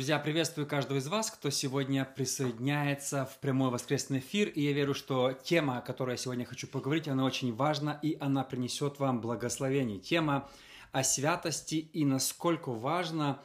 Друзья, 0.00 0.18
приветствую 0.18 0.66
каждого 0.66 0.96
из 0.96 1.08
вас, 1.08 1.30
кто 1.30 1.50
сегодня 1.50 2.06
присоединяется 2.06 3.26
в 3.26 3.38
прямой 3.38 3.68
воскресный 3.68 4.20
эфир. 4.20 4.48
И 4.48 4.62
я 4.62 4.72
верю, 4.72 4.94
что 4.94 5.34
тема, 5.34 5.76
о 5.76 5.80
которой 5.82 6.12
я 6.12 6.16
сегодня 6.16 6.46
хочу 6.46 6.66
поговорить, 6.66 7.06
она 7.06 7.22
очень 7.22 7.54
важна, 7.54 8.00
и 8.02 8.16
она 8.18 8.42
принесет 8.42 8.98
вам 8.98 9.20
благословение. 9.20 9.98
Тема 9.98 10.48
о 10.90 11.04
святости 11.04 11.74
и 11.74 12.06
насколько 12.06 12.72
важно 12.72 13.42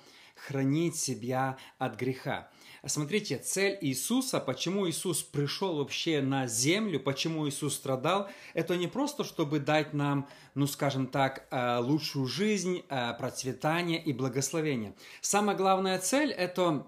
хранить 0.48 0.96
себя 0.96 1.58
от 1.78 2.00
греха. 2.00 2.48
Смотрите, 2.88 3.38
цель 3.40 3.78
Иисуса, 3.82 4.40
почему 4.40 4.88
Иисус 4.88 5.24
пришел 5.24 5.78
вообще 5.78 6.22
на 6.22 6.46
землю, 6.46 7.00
почему 7.00 7.50
Иисус 7.50 7.74
страдал, 7.74 8.30
это 8.54 8.78
не 8.78 8.88
просто, 8.88 9.24
чтобы 9.24 9.60
дать 9.60 9.94
нам, 9.94 10.30
ну 10.54 10.68
скажем 10.68 11.08
так, 11.08 11.48
э, 11.50 11.80
лучшую 11.80 12.28
жизнь, 12.28 12.84
э, 12.88 13.14
процветание 13.18 14.04
и 14.04 14.14
благословение. 14.14 14.94
Самая 15.22 15.56
главная 15.56 15.98
цель– 15.98 16.32
это 16.38 16.86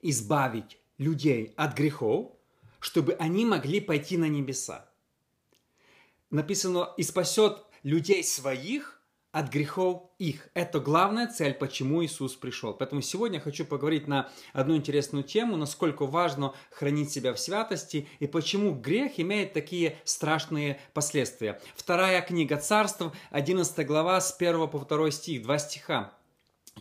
избавить 0.00 0.78
людей 0.96 1.52
от 1.56 1.76
грехов, 1.76 2.32
чтобы 2.80 3.12
они 3.14 3.44
могли 3.44 3.80
пойти 3.80 4.16
на 4.16 4.28
небеса. 4.28 4.88
Написано, 6.30 6.88
и 6.96 7.02
спасет 7.02 7.62
людей 7.82 8.24
своих– 8.24 8.98
от 9.32 9.50
грехов 9.50 10.10
их. 10.18 10.48
Это 10.54 10.78
главная 10.78 11.26
цель, 11.26 11.54
почему 11.54 12.04
Иисус 12.04 12.34
пришел. 12.34 12.74
Поэтому 12.74 13.00
сегодня 13.00 13.38
я 13.38 13.42
хочу 13.42 13.64
поговорить 13.64 14.06
на 14.06 14.30
одну 14.52 14.76
интересную 14.76 15.24
тему, 15.24 15.56
насколько 15.56 16.06
важно 16.06 16.54
хранить 16.70 17.10
себя 17.10 17.32
в 17.32 17.40
святости 17.40 18.06
и 18.20 18.26
почему 18.26 18.74
грех 18.74 19.18
имеет 19.18 19.54
такие 19.54 19.96
страшные 20.04 20.78
последствия. 20.92 21.60
Вторая 21.74 22.20
книга 22.20 22.58
царств, 22.58 23.02
11 23.30 23.86
глава, 23.86 24.20
с 24.20 24.36
1 24.38 24.68
по 24.68 24.78
2 24.78 25.10
стих, 25.10 25.42
2 25.42 25.58
стиха. 25.58 26.12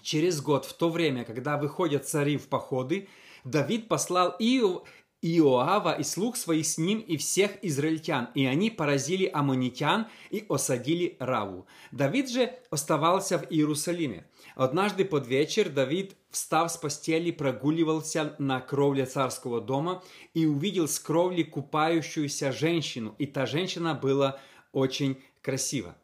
Через 0.02 0.42
год, 0.42 0.66
в 0.66 0.74
то 0.74 0.90
время, 0.90 1.24
когда 1.24 1.58
выходят 1.58 2.08
цари 2.08 2.38
в 2.38 2.48
походы, 2.48 3.08
Давид 3.44 3.88
послал 3.88 4.36
Иов, 4.40 4.84
Иоава 5.22 5.94
и 6.00 6.04
слуг 6.04 6.36
своих 6.36 6.66
с 6.66 6.78
ним 6.78 7.00
и 7.00 7.16
всех 7.18 7.52
израильтян, 7.62 8.30
и 8.34 8.46
они 8.46 8.72
поразили 8.72 9.30
аммонитян 9.32 10.08
и 10.32 10.46
осадили 10.50 11.16
Раву. 11.20 11.68
Давид 11.92 12.30
же 12.30 12.52
оставался 12.72 13.38
в 13.38 13.44
Иерусалиме. 13.52 14.26
Однажды 14.56 15.06
под 15.06 15.28
вечер 15.28 15.70
Давид, 15.70 16.16
встав 16.32 16.72
с 16.72 16.78
постели, 16.78 17.32
прогуливался 17.32 18.36
на 18.40 18.62
кровле 18.62 19.06
царского 19.06 19.62
дома 19.62 20.04
и 20.34 20.46
увидел 20.46 20.88
с 20.88 21.00
кровли 21.00 21.44
купающуюся 21.44 22.52
женщину, 22.52 23.16
и 23.20 23.28
та 23.28 23.46
женщина 23.46 23.94
была 23.94 24.40
очень 24.72 25.22
красива. 25.44 25.96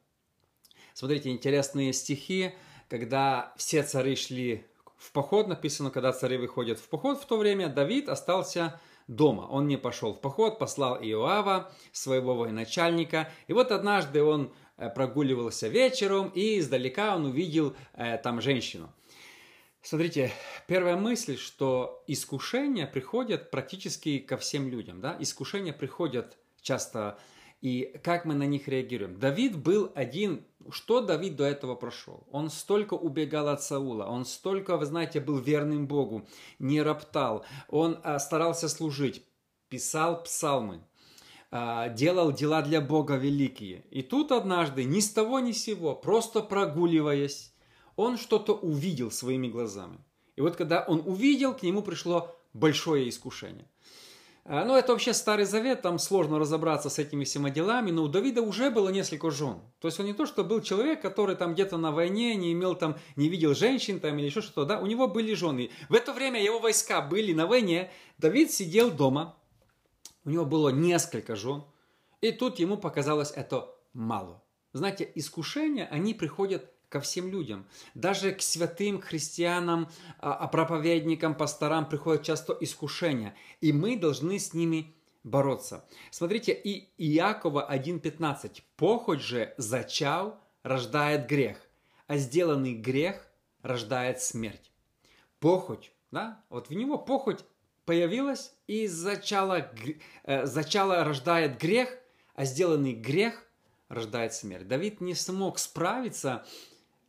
Смотрите, 0.94 1.30
интересные 1.30 1.94
стихи, 1.94 2.54
когда 2.90 3.54
все 3.58 3.84
цари 3.84 4.16
шли 4.16 4.66
в 4.98 5.12
поход, 5.12 5.48
написано, 5.48 5.92
когда 5.92 6.12
цари 6.12 6.38
выходят 6.38 6.80
в 6.80 6.88
поход, 6.88 7.22
в 7.22 7.26
то 7.26 7.38
время 7.38 7.70
Давид 7.70 8.10
остался 8.10 8.80
дома. 9.08 9.48
Он 9.50 9.68
не 9.68 9.78
пошел 9.78 10.14
в 10.14 10.22
поход, 10.22 10.60
послал 10.60 10.96
Иоава, 11.02 11.72
своего 11.92 12.36
военачальника. 12.36 13.32
И 13.48 13.54
вот 13.54 13.72
однажды 13.72 14.24
он 14.24 14.54
э, 14.78 14.90
прогуливался 14.90 15.68
вечером, 15.68 16.30
и 16.36 16.60
издалека 16.60 17.16
он 17.16 17.26
увидел 17.26 17.76
э, 17.94 18.18
там 18.18 18.42
женщину. 18.42 18.92
Смотрите, 19.82 20.32
первая 20.68 20.98
мысль, 20.98 21.38
что 21.38 22.04
искушения 22.08 22.86
приходят 22.86 23.52
практически 23.52 24.20
ко 24.20 24.36
всем 24.36 24.68
людям. 24.68 25.00
Да? 25.00 25.16
Искушения 25.20 25.72
приходят 25.72 26.38
часто 26.62 27.18
и 27.68 27.98
как 28.02 28.24
мы 28.24 28.34
на 28.34 28.46
них 28.46 28.70
реагируем. 28.70 29.20
Давид 29.20 29.58
был 29.58 29.92
один, 29.94 30.46
что 30.70 31.02
Давид 31.02 31.36
до 31.36 31.44
этого 31.44 31.76
прошел? 31.76 32.26
Он 32.32 32.50
столько 32.50 32.94
убегал 32.94 33.50
от 33.50 33.62
Саула, 33.62 34.06
он 34.06 34.24
столько, 34.24 34.78
вы 34.78 34.86
знаете, 34.86 35.20
был 35.20 35.38
верным 35.38 35.86
Богу, 35.86 36.26
не 36.60 36.82
роптал, 36.82 37.46
он 37.68 38.00
а, 38.04 38.20
старался 38.20 38.70
служить, 38.70 39.22
писал 39.68 40.24
псалмы, 40.24 40.80
а, 41.52 41.90
делал 41.90 42.32
дела 42.32 42.62
для 42.62 42.80
Бога 42.80 43.16
великие. 43.16 43.84
И 43.92 44.02
тут 44.02 44.32
однажды, 44.32 44.86
ни 44.86 45.02
с 45.02 45.10
того 45.10 45.42
ни 45.42 45.52
с 45.52 45.62
сего, 45.62 45.94
просто 45.94 46.42
прогуливаясь, 46.42 47.54
он 47.98 48.18
что-то 48.18 48.54
увидел 48.54 49.12
своими 49.12 49.50
глазами. 49.50 49.98
И 50.38 50.42
вот 50.42 50.56
когда 50.56 50.86
он 50.88 51.02
увидел, 51.06 51.54
к 51.54 51.64
нему 51.64 51.82
пришло 51.82 52.34
большое 52.54 53.10
искушение– 53.10 53.68
а, 54.50 54.64
ну, 54.64 54.78
это 54.78 54.94
вообще 54.94 55.14
Старый 55.14 55.44
Завет, 55.44 55.82
там 55.82 56.00
сложно 56.00 56.40
разобраться 56.40 56.90
с 56.90 57.00
этими 57.00 57.26
всеми 57.26 57.50
делами, 57.50 57.92
но 57.92 58.04
у 58.04 58.08
Давида 58.08 58.42
уже 58.42 58.72
было 58.72 58.88
несколько 58.88 59.30
жен. 59.30 59.60
То 59.82 59.90
есть 59.90 60.00
он 60.00 60.06
не 60.06 60.14
то, 60.14 60.26
что 60.26 60.46
был 60.46 60.62
человек, 60.62 61.02
который 61.02 61.36
там 61.36 61.54
где-то 61.54 61.76
на 61.76 61.92
войне, 61.92 62.34
не 62.36 62.54
имел 62.54 62.74
там, 62.74 62.96
не 63.18 63.28
видел 63.28 63.54
женщин 63.54 64.00
там 64.00 64.18
или 64.18 64.28
еще 64.28 64.42
что-то, 64.42 64.64
да, 64.64 64.80
у 64.80 64.86
него 64.86 65.10
были 65.10 65.34
жены. 65.34 65.70
В 65.90 65.94
это 65.94 66.14
время 66.14 66.42
его 66.42 66.60
войска 66.60 67.02
были 67.02 67.34
на 67.34 67.46
войне, 67.46 67.92
Давид 68.20 68.50
сидел 68.50 68.90
дома, 68.90 69.38
у 70.24 70.30
него 70.30 70.46
было 70.46 70.70
несколько 70.70 71.36
жен, 71.36 71.66
и 72.22 72.32
тут 72.32 72.58
ему 72.60 72.78
показалось 72.78 73.32
это 73.32 73.76
мало. 73.92 74.42
Знаете, 74.72 75.12
искушения, 75.14 75.88
они 75.92 76.14
приходят 76.14 76.72
ко 76.90 77.00
всем 77.00 77.30
людям. 77.30 77.68
Даже 77.96 78.32
к 78.32 78.42
святым 78.42 79.02
христианам, 79.02 79.90
а, 80.20 80.34
а 80.34 80.48
проповедникам, 80.48 81.36
пасторам 81.36 81.88
приходят 81.88 82.24
часто 82.24 82.58
искушения. 82.60 83.36
И 83.62 83.74
мы 83.74 83.98
должны 83.98 84.40
с 84.40 84.54
ними 84.54 84.96
бороться. 85.24 85.86
Смотрите, 86.12 86.54
и 86.54 86.90
Иакова 86.98 87.68
1.15. 87.70 88.62
«Похоть 88.76 89.22
же 89.22 89.54
зачал 89.58 90.40
рождает 90.64 91.28
грех, 91.28 91.58
а 92.08 92.18
сделанный 92.18 92.74
грех 92.74 93.28
рождает 93.62 94.22
смерть». 94.22 94.72
Похоть, 95.40 95.92
да, 96.12 96.44
вот 96.50 96.70
в 96.70 96.74
него 96.74 96.98
похоть 96.98 97.46
появилась 97.86 98.54
и 98.66 98.88
зачала, 98.88 99.72
э, 100.24 100.46
зачала 100.46 101.04
рождает 101.04 101.60
грех, 101.60 101.96
а 102.34 102.46
сделанный 102.46 102.94
грех 102.94 103.48
рождает 103.88 104.34
смерть. 104.34 104.68
Давид 104.68 105.00
не 105.00 105.14
смог 105.14 105.60
справиться 105.60 106.46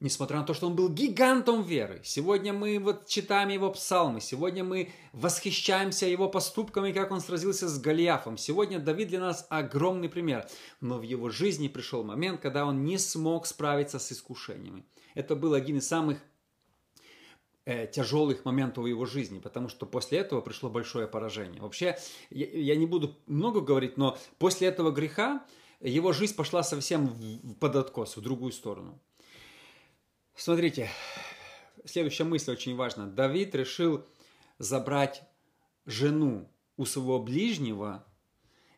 Несмотря 0.01 0.39
на 0.39 0.45
то, 0.45 0.55
что 0.55 0.69
он 0.69 0.77
был 0.77 0.89
гигантом 0.89 1.63
веры. 1.63 2.01
Сегодня 2.05 2.53
мы 2.53 2.79
вот 2.79 3.07
читаем 3.07 3.49
его 3.49 3.73
псалмы, 3.73 4.21
сегодня 4.21 4.63
мы 4.63 4.93
восхищаемся 5.13 6.07
его 6.07 6.29
поступками, 6.29 6.93
как 6.93 7.11
он 7.11 7.21
сразился 7.21 7.69
с 7.69 7.81
Голиафом. 7.81 8.37
Сегодня 8.37 8.79
Давид 8.79 9.09
для 9.09 9.19
нас 9.19 9.45
огромный 9.51 10.09
пример. 10.09 10.47
Но 10.81 10.99
в 10.99 11.03
его 11.03 11.31
жизни 11.31 11.67
пришел 11.67 12.05
момент, 12.05 12.41
когда 12.41 12.65
он 12.65 12.85
не 12.85 12.97
смог 12.97 13.47
справиться 13.47 13.99
с 13.99 14.13
искушениями. 14.13 14.85
Это 15.17 15.35
был 15.35 15.53
один 15.53 15.79
из 15.79 15.89
самых 15.89 16.19
э, 17.65 17.89
тяжелых 17.89 18.45
моментов 18.45 18.85
в 18.85 18.87
его 18.87 19.05
жизни, 19.05 19.41
потому 19.41 19.69
что 19.69 19.85
после 19.85 20.19
этого 20.19 20.41
пришло 20.41 20.71
большое 20.71 21.09
поражение. 21.09 21.61
Вообще, 21.61 21.99
я, 22.31 22.47
я 22.47 22.77
не 22.77 22.87
буду 22.87 23.17
много 23.27 23.61
говорить, 23.61 23.97
но 23.97 24.17
после 24.39 24.69
этого 24.69 24.93
греха 24.93 25.45
его 25.81 26.13
жизнь 26.13 26.37
пошла 26.37 26.63
совсем 26.63 27.07
в, 27.07 27.55
под 27.55 27.75
откос, 27.75 28.17
в 28.17 28.21
другую 28.21 28.53
сторону. 28.53 29.01
Смотрите, 30.39 30.89
следующая 31.85 32.23
мысль 32.23 32.53
очень 32.53 32.77
важна. 32.77 33.07
Давид 33.07 33.57
решил 33.57 34.07
забрать 34.61 35.25
жену 35.85 36.49
у 36.77 36.85
своего 36.85 37.19
ближнего, 37.19 38.07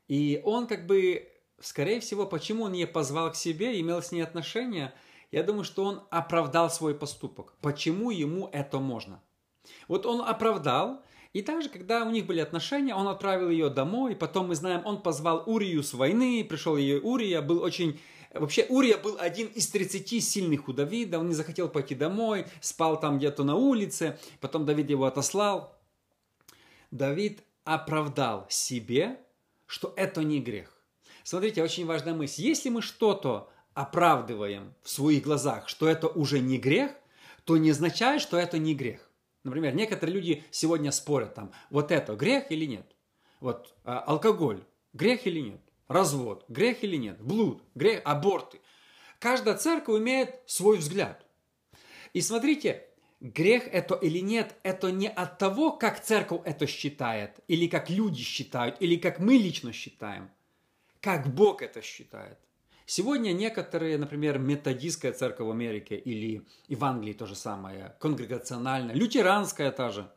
и 0.08 0.40
он 0.42 0.66
как 0.66 0.86
бы, 0.86 1.28
скорее 1.60 2.00
всего, 2.00 2.24
почему 2.24 2.64
он 2.64 2.72
ее 2.72 2.86
позвал 2.86 3.30
к 3.30 3.36
себе, 3.36 3.78
имел 3.78 4.00
с 4.00 4.10
ней 4.10 4.22
отношения, 4.22 4.94
я 5.32 5.42
думаю, 5.42 5.64
что 5.64 5.84
он 5.84 6.02
оправдал 6.10 6.70
свой 6.70 6.94
поступок. 6.94 7.52
Почему 7.60 8.10
ему 8.10 8.48
это 8.54 8.78
можно? 8.78 9.22
Вот 9.86 10.06
он 10.06 10.22
оправдал, 10.22 11.02
и 11.34 11.42
также, 11.42 11.68
когда 11.68 12.06
у 12.06 12.10
них 12.10 12.24
были 12.24 12.40
отношения, 12.40 12.94
он 12.94 13.06
отправил 13.06 13.50
ее 13.50 13.68
домой, 13.68 14.16
потом 14.16 14.48
мы 14.48 14.54
знаем, 14.54 14.80
он 14.86 15.02
позвал 15.02 15.42
Урию 15.44 15.82
с 15.82 15.92
войны, 15.92 16.42
пришел 16.42 16.78
ее 16.78 17.02
Урия, 17.02 17.42
был 17.42 17.60
очень 17.60 18.00
Вообще 18.32 18.64
Урия 18.68 18.96
был 18.96 19.16
один 19.18 19.48
из 19.48 19.66
30 19.68 20.22
сильных 20.22 20.68
у 20.68 20.72
Давида, 20.72 21.18
он 21.18 21.28
не 21.28 21.34
захотел 21.34 21.68
пойти 21.68 21.96
домой, 21.96 22.46
спал 22.60 22.98
там 23.00 23.18
где-то 23.18 23.42
на 23.42 23.56
улице, 23.56 24.18
потом 24.40 24.64
Давид 24.64 24.88
его 24.88 25.04
отослал. 25.06 25.76
Давид 26.92 27.42
оправдал 27.64 28.46
себе, 28.48 29.18
что 29.66 29.92
это 29.96 30.22
не 30.22 30.40
грех. 30.40 30.72
Смотрите, 31.24 31.62
очень 31.62 31.86
важная 31.86 32.14
мысль. 32.14 32.42
Если 32.42 32.68
мы 32.68 32.82
что-то 32.82 33.50
оправдываем 33.74 34.74
в 34.82 34.90
своих 34.90 35.24
глазах, 35.24 35.68
что 35.68 35.88
это 35.88 36.06
уже 36.06 36.38
не 36.38 36.58
грех, 36.58 36.92
то 37.44 37.56
не 37.56 37.70
означает, 37.70 38.22
что 38.22 38.36
это 38.36 38.58
не 38.58 38.74
грех. 38.74 39.10
Например, 39.42 39.74
некоторые 39.74 40.14
люди 40.14 40.44
сегодня 40.50 40.92
спорят 40.92 41.34
там, 41.34 41.52
вот 41.70 41.90
это 41.90 42.14
грех 42.14 42.52
или 42.52 42.66
нет. 42.66 42.86
Вот 43.40 43.74
а, 43.84 44.00
алкоголь, 44.00 44.62
грех 44.92 45.26
или 45.26 45.40
нет 45.40 45.60
развод, 45.90 46.44
грех 46.48 46.84
или 46.84 46.96
нет, 46.96 47.20
блуд, 47.20 47.62
грех, 47.74 48.00
аборты. 48.04 48.60
Каждая 49.18 49.56
церковь 49.56 50.00
имеет 50.00 50.40
свой 50.46 50.78
взгляд. 50.78 51.26
И 52.14 52.20
смотрите, 52.20 52.86
грех 53.20 53.64
это 53.66 53.96
или 53.96 54.20
нет, 54.20 54.54
это 54.62 54.92
не 54.92 55.08
от 55.08 55.38
того, 55.38 55.72
как 55.72 56.00
церковь 56.02 56.42
это 56.44 56.66
считает, 56.66 57.40
или 57.48 57.66
как 57.66 57.90
люди 57.90 58.22
считают, 58.22 58.76
или 58.80 58.96
как 58.96 59.18
мы 59.18 59.34
лично 59.34 59.72
считаем, 59.72 60.30
как 61.00 61.34
Бог 61.34 61.60
это 61.60 61.82
считает. 61.82 62.38
Сегодня 62.86 63.32
некоторые, 63.32 63.98
например, 63.98 64.38
методистская 64.38 65.12
церковь 65.12 65.48
в 65.48 65.50
Америке 65.50 65.96
или 65.96 66.46
и 66.68 66.76
в 66.76 66.84
Англии 66.84 67.12
то 67.12 67.26
же 67.26 67.34
самое, 67.34 67.96
конгрегациональная, 68.00 68.94
лютеранская 68.94 69.72
та 69.72 69.90
же, 69.90 70.10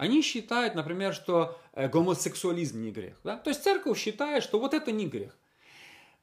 они 0.00 0.22
считают, 0.22 0.74
например, 0.74 1.12
что 1.12 1.58
э, 1.74 1.86
гомосексуализм 1.86 2.80
не 2.80 2.90
грех. 2.90 3.20
Да? 3.22 3.36
То 3.36 3.50
есть 3.50 3.62
церковь 3.62 3.98
считает, 3.98 4.42
что 4.42 4.58
вот 4.58 4.72
это 4.72 4.92
не 4.92 5.06
грех. 5.06 5.36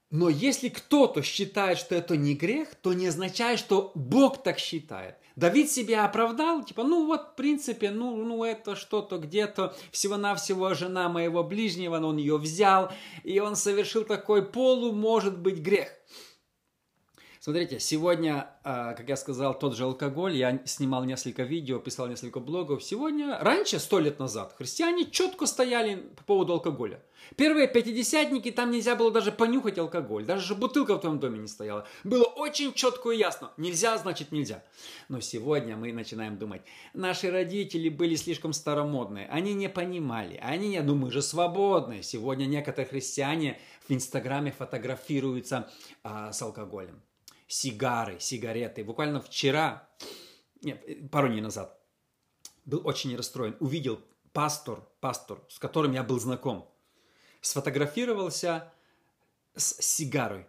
Но 0.09 0.29
если 0.29 0.69
кто-то 0.69 1.21
считает, 1.21 1.77
что 1.77 1.93
это 1.93 2.17
не 2.17 2.33
грех, 2.33 2.73
то 2.73 2.93
не 2.93 3.05
означает, 3.05 3.59
что 3.59 3.91
Бог 3.93 4.41
так 4.41 4.57
считает. 4.57 5.17
Давид 5.35 5.69
себя 5.69 6.05
оправдал, 6.05 6.63
типа, 6.63 6.81
ну 6.81 7.05
вот, 7.05 7.33
в 7.33 7.35
принципе, 7.35 7.91
ну, 7.91 8.15
ну 8.15 8.43
это 8.43 8.75
что-то 8.75 9.19
где-то, 9.19 9.75
всего-навсего 9.91 10.73
жена 10.73 11.07
моего 11.07 11.43
ближнего, 11.43 12.03
он 12.03 12.17
ее 12.17 12.37
взял, 12.37 12.91
и 13.23 13.39
он 13.39 13.55
совершил 13.55 14.05
такой 14.05 14.43
полу, 14.43 14.91
может 14.91 15.37
быть, 15.37 15.59
грех. 15.59 15.89
Смотрите, 17.47 17.79
сегодня, 17.79 18.49
а, 18.65 18.91
как 18.91 19.07
я 19.07 19.15
сказал, 19.15 19.57
тот 19.57 19.73
же 19.73 19.85
алкоголь, 19.85 20.35
я 20.35 20.61
снимал 20.65 21.05
несколько 21.05 21.43
видео, 21.43 21.79
писал 21.79 22.07
несколько 22.07 22.41
блогов. 22.41 22.83
Сегодня, 22.83 23.39
раньше, 23.39 23.79
сто 23.79 23.99
лет 23.99 24.19
назад, 24.19 24.53
христиане 24.57 25.09
четко 25.09 25.45
стояли 25.45 25.95
по 26.17 26.23
поводу 26.25 26.51
алкоголя. 26.51 27.01
Первые 27.37 27.69
пятидесятники, 27.69 28.51
там 28.51 28.71
нельзя 28.71 28.97
было 28.97 29.11
даже 29.11 29.31
понюхать 29.31 29.77
алкоголь, 29.77 30.25
даже 30.25 30.55
бутылка 30.55 30.95
в 30.95 30.99
твоем 30.99 31.21
доме 31.21 31.39
не 31.39 31.47
стояла. 31.47 31.87
Было 32.03 32.25
очень 32.25 32.73
четко 32.73 33.11
и 33.11 33.17
ясно, 33.17 33.51
нельзя, 33.55 33.97
значит 33.97 34.33
нельзя. 34.33 34.61
Но 35.07 35.21
сегодня 35.21 35.77
мы 35.77 35.93
начинаем 35.93 36.37
думать, 36.37 36.63
наши 36.93 37.31
родители 37.31 37.87
были 37.87 38.15
слишком 38.15 38.51
старомодные, 38.51 39.25
они 39.27 39.53
не 39.53 39.69
понимали, 39.69 40.37
они 40.43 40.77
ну 40.81 40.95
мы 40.95 41.11
же 41.11 41.21
свободные. 41.21 42.03
Сегодня 42.03 42.45
некоторые 42.45 42.89
христиане 42.89 43.57
в 43.87 43.93
Инстаграме 43.93 44.51
фотографируются 44.51 45.71
а, 46.03 46.33
с 46.33 46.41
алкоголем 46.41 47.01
сигары, 47.47 48.19
сигареты. 48.19 48.83
Буквально 48.83 49.21
вчера, 49.21 49.89
нет, 50.61 51.09
пару 51.11 51.29
дней 51.29 51.41
назад, 51.41 51.79
был 52.65 52.81
очень 52.85 53.15
расстроен. 53.15 53.55
Увидел 53.59 54.01
пастор, 54.33 54.81
пастор, 54.99 55.41
с 55.49 55.57
которым 55.57 55.93
я 55.93 56.03
был 56.03 56.19
знаком, 56.19 56.69
сфотографировался 57.41 58.71
с 59.55 59.81
сигарой. 59.81 60.45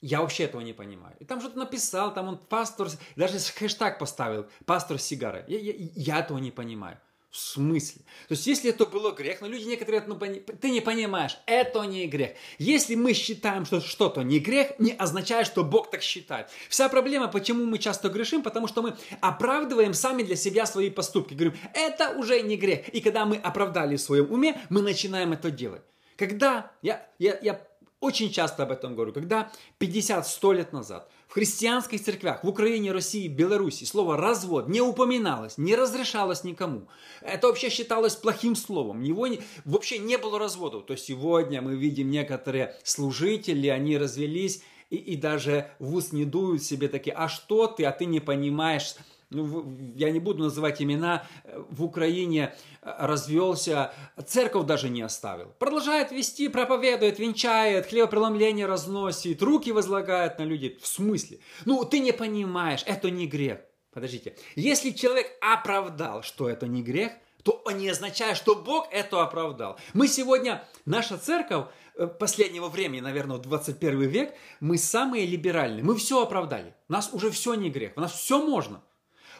Я 0.00 0.20
вообще 0.20 0.44
этого 0.44 0.60
не 0.60 0.72
понимаю. 0.72 1.16
И 1.18 1.24
там 1.24 1.40
что-то 1.40 1.58
написал, 1.58 2.14
там 2.14 2.28
он 2.28 2.38
пастор, 2.38 2.88
даже 3.16 3.38
хэштаг 3.38 3.98
поставил, 3.98 4.46
пастор 4.64 4.98
с 4.98 5.02
сигарой. 5.02 5.44
Я, 5.48 5.58
я, 5.58 5.72
я 5.76 6.18
этого 6.20 6.38
не 6.38 6.50
понимаю. 6.50 7.00
В 7.36 7.38
смысле? 7.38 8.00
То 8.28 8.32
есть, 8.32 8.46
если 8.46 8.70
это 8.70 8.86
было 8.86 9.12
грех, 9.12 9.42
но 9.42 9.46
люди 9.46 9.64
некоторые, 9.64 10.02
ну, 10.06 10.18
ты 10.18 10.70
не 10.70 10.80
понимаешь, 10.80 11.36
это 11.44 11.82
не 11.82 12.06
грех. 12.06 12.30
Если 12.56 12.94
мы 12.94 13.12
считаем, 13.12 13.66
что 13.66 13.82
что-то 13.82 14.22
не 14.22 14.38
грех, 14.38 14.78
не 14.78 14.92
означает, 14.92 15.46
что 15.46 15.62
Бог 15.62 15.90
так 15.90 16.00
считает. 16.00 16.48
Вся 16.70 16.88
проблема, 16.88 17.28
почему 17.28 17.66
мы 17.66 17.76
часто 17.76 18.08
грешим, 18.08 18.42
потому 18.42 18.68
что 18.68 18.80
мы 18.80 18.96
оправдываем 19.20 19.92
сами 19.92 20.22
для 20.22 20.34
себя 20.34 20.64
свои 20.64 20.88
поступки. 20.88 21.34
Говорим, 21.34 21.58
это 21.74 22.16
уже 22.16 22.40
не 22.40 22.56
грех. 22.56 22.88
И 22.88 23.02
когда 23.02 23.26
мы 23.26 23.36
оправдали 23.36 23.96
в 23.96 24.00
своем 24.00 24.32
уме, 24.32 24.58
мы 24.70 24.80
начинаем 24.80 25.34
это 25.34 25.50
делать. 25.50 25.82
Когда, 26.16 26.70
я, 26.80 27.06
я, 27.18 27.38
я 27.42 27.60
очень 28.00 28.30
часто 28.30 28.62
об 28.62 28.70
этом 28.70 28.94
говорю, 28.94 29.12
когда 29.12 29.52
50-100 29.78 30.54
лет 30.54 30.72
назад 30.72 31.10
христианских 31.36 32.02
церквях 32.02 32.42
в 32.42 32.48
Украине, 32.48 32.92
России, 32.92 33.28
Беларуси 33.28 33.84
слово 33.84 34.16
«развод» 34.16 34.70
не 34.70 34.80
упоминалось, 34.80 35.58
не 35.58 35.76
разрешалось 35.76 36.44
никому. 36.44 36.88
Это 37.20 37.48
вообще 37.48 37.68
считалось 37.68 38.16
плохим 38.16 38.56
словом. 38.56 39.02
Него 39.02 39.26
не, 39.26 39.40
вообще 39.66 39.98
не 39.98 40.16
было 40.16 40.38
разводов. 40.38 40.86
То 40.86 40.96
сегодня 40.96 41.60
мы 41.60 41.76
видим 41.76 42.10
некоторые 42.10 42.74
служители, 42.84 43.68
они 43.68 43.98
развелись 43.98 44.62
и, 44.88 44.96
и 44.96 45.14
даже 45.14 45.70
в 45.78 45.94
ус 45.96 46.10
не 46.10 46.24
дуют 46.24 46.62
себе 46.62 46.88
такие, 46.88 47.14
а 47.14 47.28
что 47.28 47.66
ты, 47.66 47.84
а 47.84 47.92
ты 47.92 48.06
не 48.06 48.20
понимаешь, 48.20 48.94
я 49.30 50.10
не 50.10 50.20
буду 50.20 50.44
называть 50.44 50.80
имена, 50.80 51.26
э, 51.44 51.62
в 51.70 51.82
Украине 51.84 52.54
э, 52.82 52.94
развелся, 52.98 53.92
церковь 54.26 54.66
даже 54.66 54.88
не 54.88 55.02
оставил. 55.02 55.52
Продолжает 55.58 56.12
вести, 56.12 56.48
проповедует, 56.48 57.18
венчает, 57.18 57.86
хлебопреломление 57.86 58.66
разносит, 58.66 59.42
руки 59.42 59.72
возлагает 59.72 60.38
на 60.38 60.44
людей. 60.44 60.78
В 60.80 60.86
смысле? 60.86 61.40
Ну, 61.64 61.84
ты 61.84 61.98
не 61.98 62.12
понимаешь, 62.12 62.82
это 62.86 63.10
не 63.10 63.26
грех. 63.26 63.60
Подождите. 63.92 64.36
Если 64.54 64.90
человек 64.90 65.26
оправдал, 65.40 66.22
что 66.22 66.48
это 66.48 66.66
не 66.66 66.82
грех, 66.82 67.12
то 67.42 67.62
не 67.70 67.88
означает, 67.88 68.36
что 68.36 68.56
Бог 68.56 68.88
это 68.90 69.22
оправдал. 69.22 69.78
Мы 69.94 70.08
сегодня, 70.08 70.64
наша 70.84 71.16
церковь, 71.16 71.66
э, 71.94 72.06
последнего 72.06 72.68
времени, 72.68 73.00
наверное, 73.00 73.38
21 73.38 74.02
век, 74.02 74.34
мы 74.60 74.78
самые 74.78 75.26
либеральные. 75.26 75.84
Мы 75.84 75.94
все 75.96 76.22
оправдали. 76.22 76.74
У 76.88 76.92
нас 76.92 77.10
уже 77.12 77.30
все 77.30 77.54
не 77.54 77.70
грех. 77.70 77.92
У 77.96 78.00
нас 78.00 78.12
все 78.12 78.44
можно. 78.44 78.82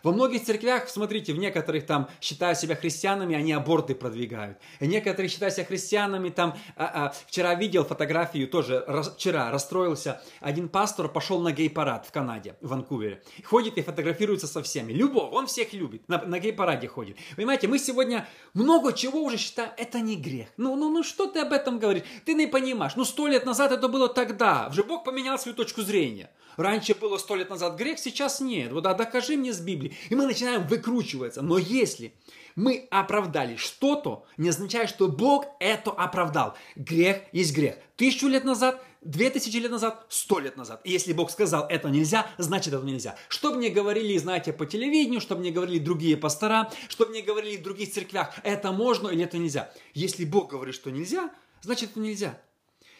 Во 0.02 0.12
многих 0.12 0.44
церквях, 0.44 0.88
смотрите, 0.88 1.32
в 1.32 1.38
некоторых 1.38 1.86
там, 1.86 2.08
считая 2.20 2.54
себя 2.54 2.76
христианами, 2.76 3.34
они 3.34 3.52
аборты 3.52 3.94
продвигают. 3.94 4.58
И 4.80 4.86
некоторые, 4.86 5.28
считая 5.28 5.50
себя 5.50 5.64
христианами, 5.64 6.28
там, 6.30 6.56
а, 6.76 7.06
а, 7.06 7.14
вчера 7.26 7.54
видел 7.54 7.84
фотографию, 7.84 8.48
тоже 8.48 8.84
раз, 8.86 9.14
вчера 9.16 9.50
расстроился, 9.50 10.20
один 10.40 10.68
пастор 10.68 11.08
пошел 11.08 11.40
на 11.40 11.52
гей-парад 11.52 12.06
в 12.06 12.12
Канаде, 12.12 12.56
в 12.60 12.68
Ванкувере. 12.68 13.22
Ходит 13.44 13.78
и 13.78 13.82
фотографируется 13.82 14.46
со 14.46 14.62
всеми. 14.62 14.92
Любовь, 14.92 15.30
он 15.32 15.46
всех 15.46 15.72
любит, 15.72 16.08
на, 16.08 16.22
на 16.24 16.38
гей-параде 16.38 16.88
ходит. 16.88 17.16
Понимаете, 17.36 17.68
мы 17.68 17.78
сегодня 17.78 18.26
много 18.54 18.92
чего 18.92 19.22
уже 19.22 19.36
считаем, 19.36 19.70
это 19.76 20.00
не 20.00 20.16
грех. 20.16 20.48
Ну, 20.56 20.76
ну, 20.76 20.90
ну, 20.90 21.02
что 21.02 21.26
ты 21.26 21.40
об 21.40 21.52
этом 21.52 21.78
говоришь? 21.78 22.04
Ты 22.24 22.34
не 22.34 22.46
понимаешь. 22.46 22.96
Ну, 22.96 23.04
сто 23.04 23.26
лет 23.26 23.46
назад 23.46 23.72
это 23.72 23.88
было 23.88 24.08
тогда. 24.08 24.68
Уже 24.70 24.84
Бог 24.84 25.04
поменял 25.04 25.38
свою 25.38 25.56
точку 25.56 25.82
зрения. 25.82 26.30
Раньше 26.56 26.94
было 26.94 27.18
сто 27.18 27.36
лет 27.36 27.50
назад 27.50 27.76
грех, 27.76 27.98
сейчас 27.98 28.40
нет. 28.40 28.72
Вот 28.72 28.86
а 28.86 28.94
докажи 28.94 29.36
мне 29.36 29.52
с 29.52 29.60
Библии. 29.60 29.95
И 30.08 30.14
мы 30.14 30.26
начинаем 30.26 30.66
выкручиваться. 30.66 31.42
Но 31.42 31.58
если 31.58 32.14
мы 32.54 32.88
оправдали 32.90 33.56
что-то, 33.56 34.24
не 34.36 34.48
означает, 34.48 34.88
что 34.88 35.08
Бог 35.08 35.46
это 35.60 35.90
оправдал. 35.90 36.56
Грех 36.74 37.22
есть 37.32 37.54
грех. 37.54 37.76
Тысячу 37.96 38.28
лет 38.28 38.44
назад, 38.44 38.82
две 39.02 39.30
тысячи 39.30 39.56
лет 39.56 39.70
назад, 39.70 40.06
сто 40.08 40.38
лет 40.38 40.56
назад. 40.56 40.80
И 40.84 40.90
если 40.90 41.12
Бог 41.12 41.30
сказал, 41.30 41.66
это 41.68 41.90
нельзя, 41.90 42.26
значит, 42.38 42.72
это 42.72 42.84
нельзя. 42.84 43.16
Что 43.28 43.54
мне 43.54 43.68
говорили, 43.68 44.16
знаете, 44.16 44.52
по 44.52 44.66
телевидению, 44.66 45.20
что 45.20 45.36
мне 45.36 45.50
говорили 45.50 45.78
другие 45.78 46.16
пастора, 46.16 46.70
что 46.88 47.06
мне 47.06 47.22
говорили 47.22 47.58
в 47.58 47.62
других 47.62 47.92
церквях, 47.92 48.34
это 48.42 48.72
можно 48.72 49.08
или 49.08 49.24
это 49.24 49.38
нельзя. 49.38 49.70
Если 49.94 50.24
Бог 50.24 50.50
говорит, 50.50 50.74
что 50.74 50.90
нельзя, 50.90 51.30
значит, 51.60 51.90
это 51.90 52.00
нельзя. 52.00 52.40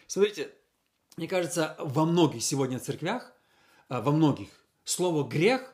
Смотрите, 0.07 0.51
мне 1.17 1.29
кажется, 1.29 1.77
во 1.79 2.05
многих 2.05 2.43
сегодня 2.43 2.79
церквях 2.79 3.33
а, 3.89 4.01
во 4.01 4.13
многих 4.13 4.49
слово 4.85 5.27
«грех» 5.27 5.73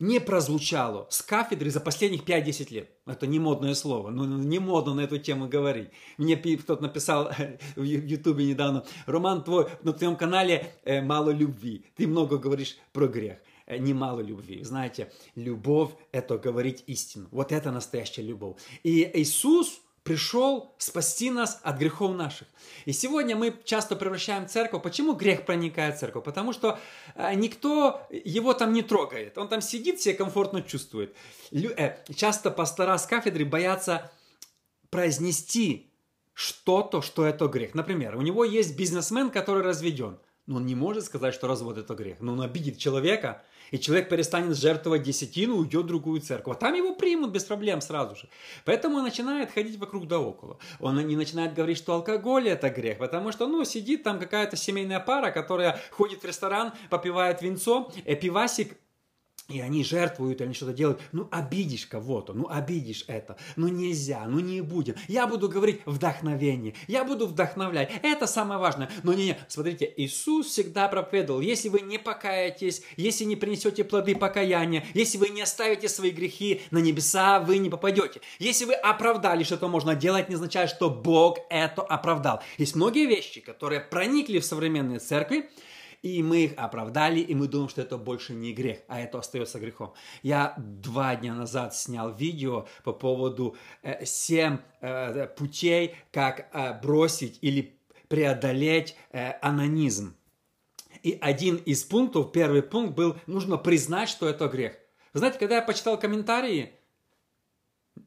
не 0.00 0.18
прозвучало 0.18 1.06
с 1.10 1.22
кафедры 1.22 1.70
за 1.70 1.78
последних 1.80 2.24
5-10 2.24 2.74
лет. 2.74 2.90
Это 3.06 3.26
не 3.26 3.38
модное 3.38 3.74
слово, 3.74 4.10
но 4.10 4.24
не 4.24 4.58
модно 4.58 4.94
на 4.94 5.02
эту 5.02 5.18
тему 5.18 5.46
говорить. 5.46 5.90
Мне 6.18 6.36
кто-то 6.36 6.82
написал 6.82 7.30
в 7.76 7.82
Ютубе 7.82 8.46
недавно, 8.46 8.84
Роман, 9.06 9.44
твой, 9.44 9.68
на 9.82 9.92
твоем 9.92 10.16
канале 10.16 10.72
э, 10.84 11.00
мало 11.02 11.30
любви, 11.30 11.84
ты 11.96 12.08
много 12.08 12.38
говоришь 12.38 12.78
про 12.92 13.06
грех. 13.06 13.38
Э, 13.66 13.78
немало 13.78 14.20
любви. 14.20 14.64
Знаете, 14.64 15.12
любовь– 15.36 15.90
это 16.12 16.38
говорить 16.38 16.82
истину. 16.86 17.28
Вот 17.30 17.52
это 17.52 17.70
настоящая 17.70 18.22
любовь. 18.22 18.56
И 18.82 19.08
Иисус, 19.14 19.80
пришел 20.02 20.74
спасти 20.78 21.30
нас 21.30 21.60
от 21.62 21.78
грехов 21.78 22.16
наших. 22.16 22.48
И 22.84 22.92
сегодня 22.92 23.36
мы 23.36 23.54
часто 23.64 23.96
превращаем 23.96 24.48
церковь. 24.48 24.82
Почему 24.82 25.12
грех 25.12 25.44
проникает 25.44 25.96
в 25.96 26.00
церковь? 26.00 26.24
Потому 26.24 26.52
что 26.52 26.78
э, 27.14 27.34
никто 27.34 28.06
его 28.10 28.54
там 28.54 28.72
не 28.72 28.82
трогает. 28.82 29.36
Он 29.36 29.48
там 29.48 29.60
сидит, 29.60 30.00
себя 30.00 30.14
комфортно 30.14 30.62
чувствует. 30.62 31.14
Э, 31.52 31.96
часто 32.14 32.50
пастора 32.50 32.96
с 32.96 33.06
кафедры 33.06 33.44
боятся 33.44 34.10
произнести 34.90 35.90
что-то, 36.32 37.02
что 37.02 37.26
это 37.26 37.46
грех. 37.46 37.74
Например, 37.74 38.16
у 38.16 38.22
него 38.22 38.44
есть 38.44 38.76
бизнесмен, 38.76 39.30
который 39.30 39.62
разведен. 39.62 40.18
Но 40.46 40.56
он 40.56 40.66
не 40.66 40.74
может 40.74 41.04
сказать, 41.04 41.34
что 41.34 41.46
развод 41.46 41.78
это 41.78 41.94
грех. 41.94 42.20
Но 42.20 42.32
он 42.32 42.40
обидит 42.40 42.78
человека, 42.78 43.42
и 43.70 43.78
человек 43.78 44.08
перестанет 44.08 44.56
жертвовать 44.56 45.02
десятину, 45.02 45.56
уйдет 45.56 45.84
в 45.84 45.88
другую 45.88 46.20
церковь. 46.20 46.56
А 46.56 46.58
там 46.58 46.74
его 46.74 46.94
примут 46.94 47.30
без 47.30 47.44
проблем 47.44 47.80
сразу 47.80 48.16
же. 48.16 48.28
Поэтому 48.64 48.96
он 48.96 49.04
начинает 49.04 49.50
ходить 49.50 49.78
вокруг 49.78 50.06
да 50.06 50.18
около. 50.18 50.58
Он 50.80 50.96
не 51.06 51.16
начинает 51.16 51.54
говорить, 51.54 51.78
что 51.78 51.94
алкоголь 51.94 52.48
это 52.48 52.70
грех, 52.70 52.98
потому 52.98 53.32
что, 53.32 53.46
ну, 53.46 53.64
сидит 53.64 54.02
там 54.02 54.18
какая-то 54.18 54.56
семейная 54.56 55.00
пара, 55.00 55.30
которая 55.30 55.80
ходит 55.90 56.22
в 56.22 56.26
ресторан, 56.26 56.72
попивает 56.88 57.42
винцо, 57.42 57.90
пивасик, 58.20 58.76
и 59.50 59.60
они 59.60 59.84
жертвуют, 59.84 60.40
они 60.40 60.54
что-то 60.54 60.72
делают. 60.72 61.00
Ну, 61.12 61.28
обидишь 61.30 61.86
кого-то, 61.86 62.32
ну, 62.32 62.48
обидишь 62.48 63.04
это. 63.08 63.36
Ну, 63.56 63.68
нельзя, 63.68 64.24
ну, 64.26 64.38
не 64.38 64.60
будем. 64.60 64.94
Я 65.08 65.26
буду 65.26 65.48
говорить 65.48 65.80
вдохновение, 65.86 66.74
я 66.86 67.04
буду 67.04 67.26
вдохновлять. 67.26 67.90
Это 68.02 68.26
самое 68.26 68.60
важное. 68.60 68.90
Но 69.02 69.12
не, 69.12 69.26
не, 69.26 69.38
смотрите, 69.48 69.92
Иисус 69.96 70.46
всегда 70.46 70.88
проповедовал, 70.88 71.40
если 71.40 71.68
вы 71.68 71.80
не 71.80 71.98
покаетесь, 71.98 72.82
если 72.96 73.24
не 73.24 73.36
принесете 73.36 73.84
плоды 73.84 74.14
покаяния, 74.14 74.84
если 74.94 75.18
вы 75.18 75.30
не 75.30 75.42
оставите 75.42 75.88
свои 75.88 76.10
грехи, 76.10 76.62
на 76.70 76.78
небеса 76.78 77.40
вы 77.40 77.58
не 77.58 77.70
попадете. 77.70 78.20
Если 78.38 78.64
вы 78.64 78.74
оправдали, 78.74 79.44
что 79.44 79.56
это 79.56 79.68
можно 79.68 79.94
делать, 79.94 80.28
не 80.28 80.34
означает, 80.34 80.70
что 80.70 80.90
Бог 80.90 81.38
это 81.50 81.82
оправдал. 81.82 82.42
Есть 82.58 82.76
многие 82.76 83.06
вещи, 83.06 83.40
которые 83.40 83.80
проникли 83.80 84.38
в 84.38 84.44
современные 84.44 84.98
церкви, 84.98 85.50
и 86.02 86.22
мы 86.22 86.44
их 86.44 86.52
оправдали, 86.56 87.20
и 87.20 87.34
мы 87.34 87.46
думаем, 87.46 87.68
что 87.68 87.82
это 87.82 87.98
больше 87.98 88.32
не 88.32 88.52
грех, 88.52 88.78
а 88.88 89.00
это 89.00 89.18
остается 89.18 89.58
грехом. 89.58 89.92
Я 90.22 90.54
два 90.56 91.14
дня 91.16 91.34
назад 91.34 91.74
снял 91.74 92.14
видео 92.14 92.66
по 92.84 92.92
поводу 92.92 93.56
э, 93.82 94.04
семь 94.04 94.58
э, 94.80 95.26
путей, 95.26 95.96
как 96.10 96.48
э, 96.52 96.80
бросить 96.80 97.38
или 97.42 97.78
преодолеть 98.08 98.96
э, 99.12 99.32
анонизм. 99.42 100.16
И 101.02 101.16
один 101.20 101.56
из 101.56 101.84
пунктов, 101.84 102.32
первый 102.32 102.62
пункт 102.62 102.94
был, 102.94 103.16
нужно 103.26 103.56
признать, 103.56 104.08
что 104.08 104.28
это 104.28 104.48
грех. 104.48 104.76
Вы 105.12 105.20
знаете, 105.20 105.38
когда 105.38 105.56
я 105.56 105.62
почитал 105.62 105.98
комментарии, 105.98 106.72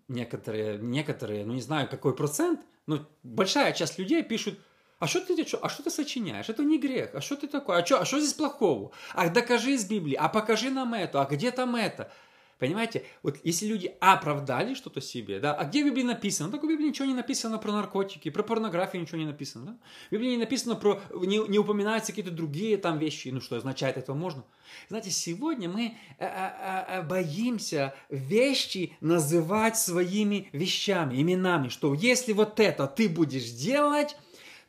некоторые, 0.08 0.78
некоторые, 0.78 1.46
ну 1.46 1.54
не 1.54 1.62
знаю 1.62 1.88
какой 1.90 2.16
процент, 2.16 2.62
но 2.86 3.08
большая 3.24 3.74
часть 3.74 3.98
людей 3.98 4.24
пишут, 4.24 4.60
а 5.04 5.08
что 5.08 5.20
ты, 5.20 5.46
а 5.62 5.68
что 5.68 5.84
ты 5.84 5.90
сочиняешь? 5.90 6.48
Это 6.48 6.64
не 6.64 6.80
грех. 6.80 7.10
А 7.14 7.20
что 7.20 7.36
ты 7.36 7.48
такое? 7.48 7.82
А 7.82 7.86
что, 7.86 8.00
а 8.00 8.06
что 8.06 8.22
здесь 8.22 8.34
плохого? 8.34 8.94
А 9.14 9.28
докажи 9.28 9.72
из 9.72 9.84
Библии. 9.84 10.16
А 10.16 10.30
покажи 10.30 10.70
нам 10.70 10.94
это. 10.94 11.22
А 11.22 11.26
где 11.26 11.52
там 11.52 11.76
это? 11.76 12.10
Понимаете, 12.58 13.04
вот 13.22 13.38
если 13.44 13.66
люди 13.66 13.94
оправдали 14.00 14.76
что-то 14.76 15.02
себе, 15.02 15.42
да, 15.42 15.54
а 15.54 15.66
где 15.66 15.84
в 15.84 15.88
Библии 15.88 16.04
написано? 16.04 16.48
Ну, 16.48 16.54
так 16.54 16.64
в 16.64 16.70
Библии 16.70 16.88
ничего 16.88 17.06
не 17.06 17.14
написано 17.14 17.58
про 17.58 17.74
наркотики, 17.74 18.30
про 18.30 18.44
порнографию 18.44 19.02
ничего 19.02 19.18
не 19.18 19.26
написано, 19.26 19.66
да? 19.66 19.78
В 20.08 20.14
Библии 20.14 20.30
не 20.30 20.38
написано 20.38 20.76
про, 20.76 21.02
не, 21.14 21.46
не 21.50 21.60
упоминаются 21.60 22.14
какие-то 22.14 22.32
другие 22.32 22.78
там 22.78 22.98
вещи, 22.98 23.28
ну 23.28 23.42
что 23.42 23.58
означает 23.58 23.98
это 23.98 24.14
можно? 24.14 24.46
Знаете, 24.88 25.12
сегодня 25.12 25.68
мы 25.68 25.98
а, 26.18 26.26
а, 26.26 27.00
а, 27.00 27.02
боимся 27.02 27.94
вещи 28.08 28.96
называть 29.02 29.78
своими 29.78 30.48
вещами, 30.54 31.22
именами, 31.22 31.68
что 31.68 31.94
если 31.94 32.32
вот 32.32 32.62
это 32.62 32.88
ты 32.88 33.10
будешь 33.10 33.50
делать, 33.50 34.16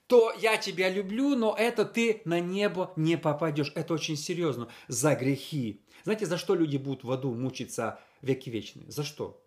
то 0.07 0.33
я 0.39 0.57
тебя 0.57 0.91
люблю, 0.91 1.35
но 1.35 1.55
это 1.59 1.85
ты 1.85 2.23
на 2.25 2.41
небо 2.41 2.93
не 2.97 3.17
попадешь. 3.17 3.73
Это 3.75 3.95
очень 3.95 4.17
серьезно. 4.17 4.69
За 4.89 5.15
грехи. 5.15 5.83
Знаете, 6.05 6.27
за 6.27 6.37
что 6.37 6.55
люди 6.55 6.77
будут 6.77 7.05
в 7.05 7.11
аду 7.11 7.35
мучиться 7.35 7.99
веки 8.21 8.51
вечные? 8.51 8.91
За 8.91 9.03
что? 9.03 9.43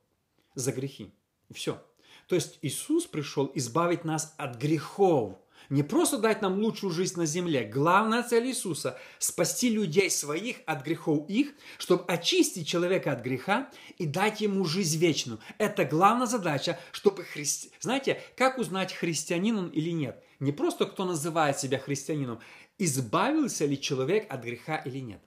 За 0.56 0.72
грехи. 0.72 1.12
Все. 1.52 1.82
То 2.28 2.36
есть 2.36 2.60
Иисус 2.62 3.06
пришел 3.06 3.52
избавить 3.56 4.04
нас 4.04 4.34
от 4.38 4.58
грехов. 4.58 5.38
Не 5.70 5.84
просто 5.84 6.18
дать 6.18 6.42
нам 6.42 6.60
лучшую 6.60 6.92
жизнь 6.92 7.18
на 7.18 7.26
земле. 7.26 7.64
Главная 7.66 8.24
цель 8.24 8.48
Иисуса– 8.48 8.98
спасти 9.20 9.70
людей 9.70 10.10
своих 10.10 10.58
от 10.66 10.84
грехов 10.84 11.30
их, 11.30 11.54
чтобы 11.78 12.06
очистить 12.06 12.68
человека 12.68 13.12
от 13.12 13.22
греха 13.22 13.70
и 13.98 14.06
дать 14.06 14.40
ему 14.40 14.64
жизнь 14.64 14.98
вечную. 14.98 15.40
Это 15.58 15.84
главная 15.84 16.28
задача, 16.28 16.80
чтобы 16.92 17.24
христи... 17.24 17.72
Знаете, 17.82 18.22
как 18.38 18.58
узнать, 18.58 18.94
христианин 18.94 19.58
он 19.58 19.70
или 19.70 19.92
нет? 19.92 20.24
Не 20.40 20.52
просто 20.52 20.86
кто 20.86 21.06
называет 21.06 21.60
себя 21.60 21.80
христианином, 21.80 22.40
избавился 22.78 23.66
ли 23.66 23.80
человек 23.80 24.32
от 24.32 24.44
греха 24.44 24.78
или 24.78 25.00
нет 25.00 25.22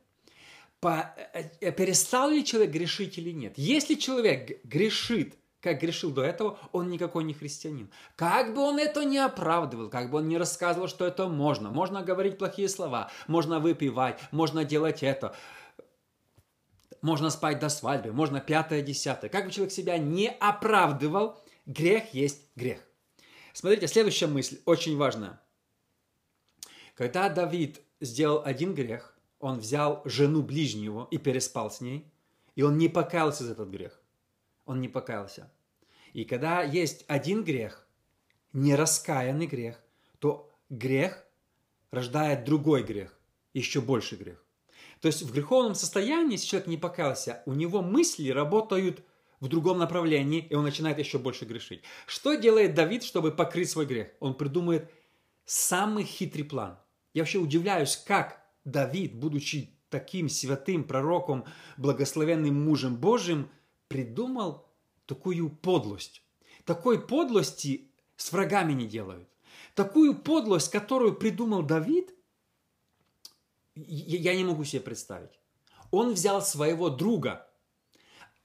по, 0.81 1.13
э, 1.35 1.45
э, 1.61 1.73
перестал 1.73 2.31
ли 2.31 2.45
человек 2.45 2.71
грешить 2.71 3.19
или 3.19 3.31
нет. 3.31 3.55
Если 3.57 3.95
человек 3.95 4.65
грешит, 4.65 5.37
как 5.61 5.79
грешил 5.79 6.11
до 6.11 6.23
этого, 6.23 6.59
он 6.73 6.89
никакой 6.89 7.25
не 7.25 7.35
христианин. 7.35 7.91
Как 8.17 8.55
бы 8.55 8.63
он 8.63 8.79
это 8.79 9.05
не 9.05 9.19
оправдывал, 9.19 9.91
как 9.91 10.11
бы 10.11 10.19
он 10.19 10.29
не 10.29 10.39
рассказывал, 10.39 10.89
что 10.89 11.07
это 11.07 11.29
можно. 11.29 11.71
Можно 11.71 12.03
говорить 12.03 12.39
плохие 12.39 12.69
слова, 12.69 13.11
можно 13.27 13.61
выпивать, 13.61 14.19
можно 14.33 14.65
делать 14.65 15.03
это. 15.03 15.37
Можно 17.03 17.31
спать 17.31 17.59
до 17.59 17.69
свадьбы, 17.69 18.13
можно 18.13 18.41
пятое, 18.41 18.83
десятое. 18.83 19.31
Как 19.31 19.47
бы 19.47 19.51
человек 19.51 19.73
себя 19.73 19.99
не 19.99 20.29
оправдывал, 20.29 21.39
грех 21.67 22.15
есть 22.15 22.43
грех. 22.57 22.81
Смотрите, 23.53 23.89
следующая 23.89 24.27
мысль, 24.27 24.61
очень 24.65 24.97
важная. 24.97 25.41
Когда 26.95 27.29
Давид 27.29 27.81
сделал 28.01 28.43
один 28.45 28.75
грех, 28.75 29.17
он 29.39 29.59
взял 29.59 30.03
жену 30.05 30.43
ближнего 30.43 31.09
и 31.11 31.19
переспал 31.19 31.71
с 31.71 31.81
ней, 31.81 32.07
и 32.55 32.63
он 32.63 32.77
не 32.79 32.89
покаялся 32.89 33.45
за 33.45 33.53
этот 33.53 33.71
грех. 33.71 34.01
Он 34.67 34.81
не 34.81 34.89
покаялся. 34.89 35.51
И 36.13 36.25
когда 36.25 36.63
есть 36.63 37.05
один 37.09 37.43
грех, 37.43 37.87
нераскаянный 38.53 39.47
грех, 39.47 39.81
то 40.19 40.51
грех 40.69 41.25
рождает 41.91 42.45
другой 42.45 42.83
грех, 42.83 43.19
еще 43.55 43.81
больше 43.81 44.17
грех. 44.17 44.45
То 45.01 45.07
есть 45.09 45.23
в 45.23 45.33
греховном 45.33 45.75
состоянии, 45.75 46.33
если 46.33 46.47
человек 46.47 46.69
не 46.69 46.77
покаялся, 46.77 47.43
у 47.47 47.55
него 47.55 47.81
мысли 47.81 48.29
работают 48.29 49.03
в 49.41 49.49
другом 49.49 49.79
направлении, 49.79 50.47
и 50.49 50.55
он 50.55 50.65
начинает 50.65 50.99
еще 50.99 51.19
больше 51.19 51.47
грешить. 51.47 51.83
Что 52.07 52.35
делает 52.35 52.75
Давид, 52.75 53.03
чтобы 53.03 53.33
покрыть 53.33 53.71
свой 53.71 53.87
грех? 53.87 54.13
Он 54.21 54.35
придумывает 54.35 54.91
самый 55.45 56.05
хитрый 56.05 56.45
план. 56.45 56.79
Я 57.15 57.23
вообще 57.23 57.39
удивляюсь, 57.39 57.97
как 57.97 58.45
Давид, 58.65 59.15
будучи 59.15 59.79
таким 59.89 60.29
святым 60.29 60.85
пророком, 60.85 61.45
благословенным 61.79 62.65
мужем 62.65 62.97
Божьим, 62.97 63.51
придумал 63.89 64.69
такую 65.07 65.51
подлость. 65.51 66.23
Такой 66.65 67.05
подлости 67.05 67.91
с 68.17 68.31
врагами 68.33 68.75
не 68.75 68.87
делают. 68.87 69.29
Такую 69.75 70.15
подлость, 70.15 70.71
которую 70.71 71.17
придумал 71.17 71.63
Давид, 71.63 72.15
я 73.75 74.37
не 74.37 74.45
могу 74.45 74.65
себе 74.65 74.83
представить. 74.83 75.41
Он 75.91 76.13
взял 76.13 76.43
своего 76.43 76.91
друга. 76.91 77.49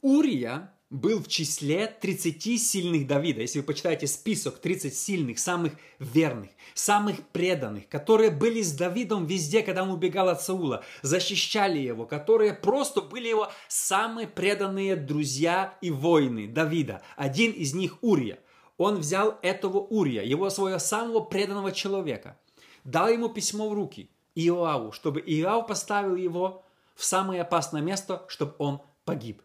Урия 0.02 0.75
был 0.90 1.20
в 1.22 1.28
числе 1.28 1.88
30 1.88 2.62
сильных 2.62 3.08
Давида. 3.08 3.42
Если 3.42 3.60
вы 3.60 3.66
почитаете 3.66 4.08
список 4.08 4.60
30 4.60 4.96
сильных, 4.96 5.40
самых 5.40 5.74
верных, 6.00 6.52
самых 6.74 7.28
преданных, 7.30 7.90
которые 7.90 8.30
были 8.30 8.62
с 8.62 8.72
Давидом 8.72 9.26
везде, 9.26 9.64
когда 9.64 9.84
он 9.84 9.92
убегал 9.92 10.30
от 10.30 10.42
Саула, 10.42 10.84
защищали 11.02 11.80
его, 11.80 12.06
которые 12.06 12.54
просто 12.54 13.02
были 13.02 13.28
его 13.28 13.52
самые 13.68 14.28
преданные 14.28 14.96
друзья 14.96 15.78
и 15.82 15.90
воины 15.90 16.48
Давида. 16.48 17.02
Один 17.16 17.52
из 17.52 17.74
них 17.74 17.98
Урия. 18.02 18.40
Он 18.78 18.98
взял 18.98 19.40
этого 19.42 19.78
Урия, 19.78 20.24
его 20.24 20.50
своего 20.50 20.80
самого 20.80 21.22
преданного 21.22 21.72
человека, 21.72 22.38
дал 22.84 23.08
ему 23.08 23.30
письмо 23.30 23.70
в 23.70 23.74
руки, 23.74 24.10
Иоаву, 24.36 24.92
чтобы 24.92 25.22
Иоав 25.22 25.68
поставил 25.68 26.16
его 26.16 26.64
в 26.94 27.06
самое 27.06 27.42
опасное 27.42 27.82
место, 27.82 28.26
чтобы 28.28 28.56
он 28.58 28.82
погиб. 29.06 29.42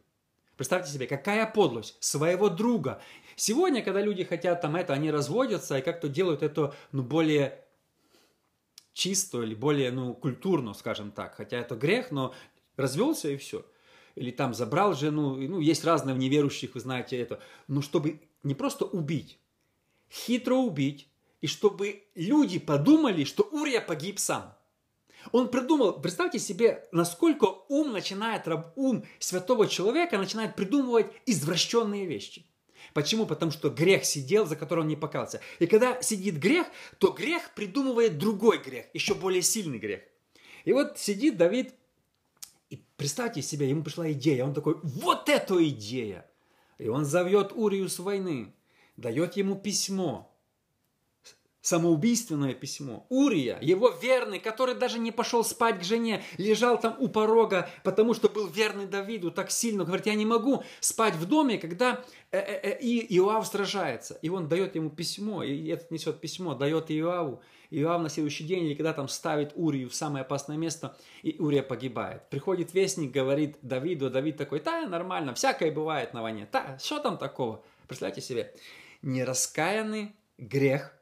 Представьте 0.60 0.92
себе, 0.92 1.06
какая 1.06 1.46
подлость 1.46 1.96
своего 2.00 2.50
друга. 2.50 3.00
Сегодня, 3.34 3.82
когда 3.82 4.02
люди 4.02 4.24
хотят 4.24 4.60
там 4.60 4.76
это, 4.76 4.92
они 4.92 5.10
разводятся 5.10 5.78
и 5.78 5.80
как-то 5.80 6.06
делают 6.06 6.42
это 6.42 6.74
ну, 6.92 7.02
более 7.02 7.64
чисто 8.92 9.42
или 9.42 9.54
более 9.54 9.90
ну, 9.90 10.12
культурно, 10.12 10.74
скажем 10.74 11.12
так. 11.12 11.34
Хотя 11.34 11.56
это 11.56 11.76
грех, 11.76 12.10
но 12.10 12.34
развелся 12.76 13.30
и 13.30 13.38
все. 13.38 13.64
Или 14.16 14.32
там 14.32 14.52
забрал 14.52 14.92
жену. 14.92 15.34
Ну, 15.34 15.60
есть 15.60 15.82
разные 15.82 16.14
в 16.14 16.18
неверующих, 16.18 16.74
вы 16.74 16.80
знаете 16.80 17.18
это. 17.18 17.40
Но 17.66 17.80
чтобы 17.80 18.20
не 18.42 18.54
просто 18.54 18.84
убить, 18.84 19.38
хитро 20.12 20.56
убить, 20.56 21.08
и 21.40 21.46
чтобы 21.46 22.02
люди 22.14 22.58
подумали, 22.58 23.24
что 23.24 23.44
Урия 23.44 23.80
погиб 23.80 24.18
сам. 24.18 24.54
Он 25.32 25.48
придумал, 25.48 26.00
представьте 26.00 26.38
себе, 26.38 26.88
насколько 26.92 27.44
ум 27.68 27.92
начинает, 27.92 28.46
ум 28.76 29.04
святого 29.18 29.66
человека 29.66 30.18
начинает 30.18 30.56
придумывать 30.56 31.06
извращенные 31.26 32.06
вещи. 32.06 32.46
Почему? 32.94 33.26
Потому 33.26 33.52
что 33.52 33.70
грех 33.70 34.04
сидел, 34.04 34.46
за 34.46 34.56
который 34.56 34.80
он 34.80 34.88
не 34.88 34.96
покался. 34.96 35.40
И 35.58 35.66
когда 35.66 36.00
сидит 36.02 36.38
грех, 36.38 36.66
то 36.98 37.10
грех 37.10 37.54
придумывает 37.54 38.18
другой 38.18 38.58
грех, 38.58 38.86
еще 38.94 39.14
более 39.14 39.42
сильный 39.42 39.78
грех. 39.78 40.00
И 40.64 40.72
вот 40.72 40.98
сидит 40.98 41.36
Давид, 41.36 41.74
и 42.70 42.82
представьте 42.96 43.42
себе, 43.42 43.68
ему 43.68 43.82
пришла 43.82 44.10
идея, 44.12 44.44
он 44.44 44.54
такой, 44.54 44.76
вот 44.82 45.28
эта 45.28 45.68
идея. 45.68 46.26
И 46.78 46.88
он 46.88 47.04
зовет 47.04 47.52
Урию 47.54 47.88
с 47.88 47.98
войны, 47.98 48.54
дает 48.96 49.36
ему 49.36 49.56
письмо, 49.56 50.29
самоубийственное 51.62 52.54
письмо. 52.54 53.06
Урия, 53.08 53.58
его 53.60 53.90
верный, 53.90 54.40
который 54.40 54.74
даже 54.74 54.98
не 54.98 55.12
пошел 55.12 55.44
спать 55.44 55.80
к 55.80 55.84
жене, 55.84 56.22
лежал 56.38 56.80
там 56.80 56.96
у 56.98 57.08
порога, 57.08 57.68
потому 57.84 58.14
что 58.14 58.28
был 58.28 58.46
верный 58.46 58.86
Давиду 58.86 59.30
так 59.30 59.50
сильно. 59.50 59.84
Говорит, 59.84 60.06
я 60.06 60.14
не 60.14 60.26
могу 60.26 60.62
спать 60.80 61.14
в 61.14 61.26
доме, 61.26 61.58
когда 61.58 62.02
э, 62.30 62.38
э, 62.38 62.60
э, 62.62 62.78
и 62.80 63.16
Иоав 63.16 63.46
сражается. 63.46 64.18
И 64.22 64.30
он 64.30 64.48
дает 64.48 64.74
ему 64.74 64.90
письмо, 64.90 65.42
и 65.42 65.68
этот 65.68 65.90
несет 65.90 66.20
письмо, 66.20 66.54
дает 66.54 66.90
Иоаву. 66.90 67.42
Иоав 67.72 68.02
на 68.02 68.08
следующий 68.08 68.44
день, 68.44 68.64
или 68.64 68.74
когда 68.74 68.92
там 68.92 69.08
ставит 69.08 69.52
Урию 69.54 69.90
в 69.90 69.94
самое 69.94 70.22
опасное 70.22 70.56
место, 70.56 70.96
и 71.22 71.36
Урия 71.38 71.62
погибает. 71.62 72.28
Приходит 72.28 72.74
вестник, 72.74 73.12
говорит 73.12 73.58
Давиду, 73.62 74.10
Давид 74.10 74.36
такой, 74.36 74.60
да, 74.60 74.86
нормально, 74.88 75.34
всякое 75.34 75.70
бывает 75.70 76.12
на 76.12 76.22
войне. 76.22 76.48
Да, 76.50 76.78
что 76.82 76.98
там 76.98 77.16
такого? 77.16 77.62
Представляете 77.86 78.22
себе, 78.22 78.54
нераскаянный 79.02 80.16
грех– 80.38 80.96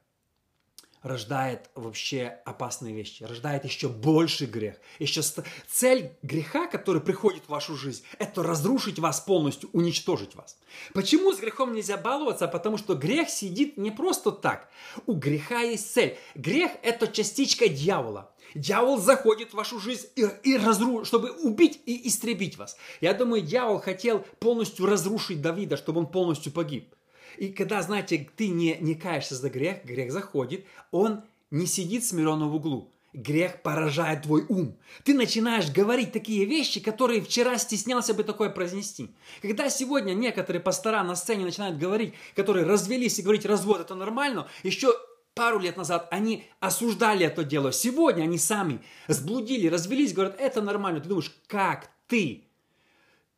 рождает 1.02 1.70
вообще 1.74 2.38
опасные 2.44 2.94
вещи, 2.94 3.22
рождает 3.24 3.64
еще 3.64 3.88
больше 3.88 4.46
грех. 4.46 4.76
Еще. 4.98 5.22
Цель 5.68 6.12
греха, 6.22 6.66
который 6.66 7.00
приходит 7.00 7.44
в 7.44 7.48
вашу 7.48 7.76
жизнь, 7.76 8.02
это 8.18 8.42
разрушить 8.42 8.98
вас 8.98 9.20
полностью, 9.20 9.70
уничтожить 9.72 10.34
вас. 10.34 10.58
Почему 10.94 11.32
с 11.32 11.38
грехом 11.38 11.74
нельзя 11.74 11.96
баловаться? 11.96 12.48
Потому 12.48 12.76
что 12.78 12.94
грех 12.94 13.28
сидит 13.28 13.76
не 13.76 13.90
просто 13.90 14.32
так. 14.32 14.68
У 15.06 15.14
греха 15.14 15.60
есть 15.60 15.92
цель. 15.92 16.18
Грех– 16.34 16.72
это 16.82 17.06
частичка 17.08 17.68
дьявола. 17.68 18.32
Дьявол 18.54 18.98
заходит 18.98 19.50
в 19.50 19.54
вашу 19.54 19.78
жизнь 19.78 20.06
и, 20.16 20.26
и 20.42 20.56
разру... 20.56 21.04
чтобы 21.04 21.30
убить 21.30 21.80
и 21.84 22.08
истребить 22.08 22.56
вас. 22.56 22.76
Я 23.00 23.12
думаю, 23.12 23.42
дьявол 23.42 23.80
хотел 23.80 24.20
полностью 24.40 24.86
разрушить 24.86 25.42
Давида, 25.42 25.76
чтобы 25.76 26.00
он 26.00 26.06
полностью 26.06 26.52
погиб. 26.52 26.94
И 27.38 27.50
когда, 27.50 27.80
знаете, 27.82 28.28
ты 28.36 28.48
не, 28.48 28.76
не 28.80 28.96
каешься 28.96 29.36
за 29.36 29.48
грех, 29.48 29.84
грех 29.84 30.10
заходит, 30.10 30.66
он 30.90 31.22
не 31.52 31.66
сидит 31.66 32.04
смиренно 32.04 32.48
в 32.48 32.54
углу. 32.56 32.92
Грех 33.14 33.62
поражает 33.62 34.22
твой 34.22 34.44
ум. 34.48 34.76
Ты 35.04 35.14
начинаешь 35.14 35.70
говорить 35.70 36.12
такие 36.12 36.44
вещи, 36.44 36.80
которые 36.80 37.20
вчера 37.20 37.56
стеснялся 37.56 38.12
бы 38.12 38.24
такое 38.24 38.50
произнести. 38.50 39.10
Когда 39.40 39.70
сегодня 39.70 40.14
некоторые 40.14 40.60
пастора 40.60 41.02
на 41.04 41.14
сцене 41.14 41.44
начинают 41.44 41.78
говорить, 41.78 42.12
которые 42.34 42.66
развелись 42.66 43.18
и 43.18 43.22
говорить, 43.22 43.46
развод 43.46 43.80
это 43.80 43.94
нормально, 43.94 44.48
еще 44.64 44.92
пару 45.34 45.60
лет 45.60 45.76
назад 45.76 46.08
они 46.10 46.44
осуждали 46.58 47.24
это 47.24 47.44
дело. 47.44 47.72
Сегодня 47.72 48.24
они 48.24 48.36
сами 48.36 48.80
сблудили, 49.06 49.68
развелись, 49.68 50.12
говорят, 50.12 50.38
это 50.40 50.60
нормально. 50.60 51.00
Ты 51.00 51.08
думаешь, 51.08 51.32
как 51.46 51.90
ты 52.08 52.47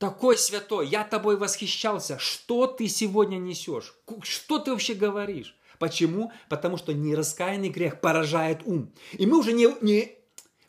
такой 0.01 0.39
святой, 0.39 0.89
я 0.89 1.05
тобой 1.05 1.37
восхищался. 1.37 2.19
Что 2.19 2.67
ты 2.67 2.89
сегодня 2.89 3.37
несешь? 3.37 3.95
Что 4.23 4.59
ты 4.59 4.73
вообще 4.73 4.95
говоришь? 4.95 5.55
Почему? 5.79 6.33
Потому 6.49 6.79
что 6.79 6.95
нераскаянный 6.95 7.69
грех 7.69 8.01
поражает 8.01 8.63
ум. 8.65 8.93
И 9.13 9.27
мы 9.27 9.39
уже 9.39 9.53
не, 9.53 9.69
не, 9.83 10.17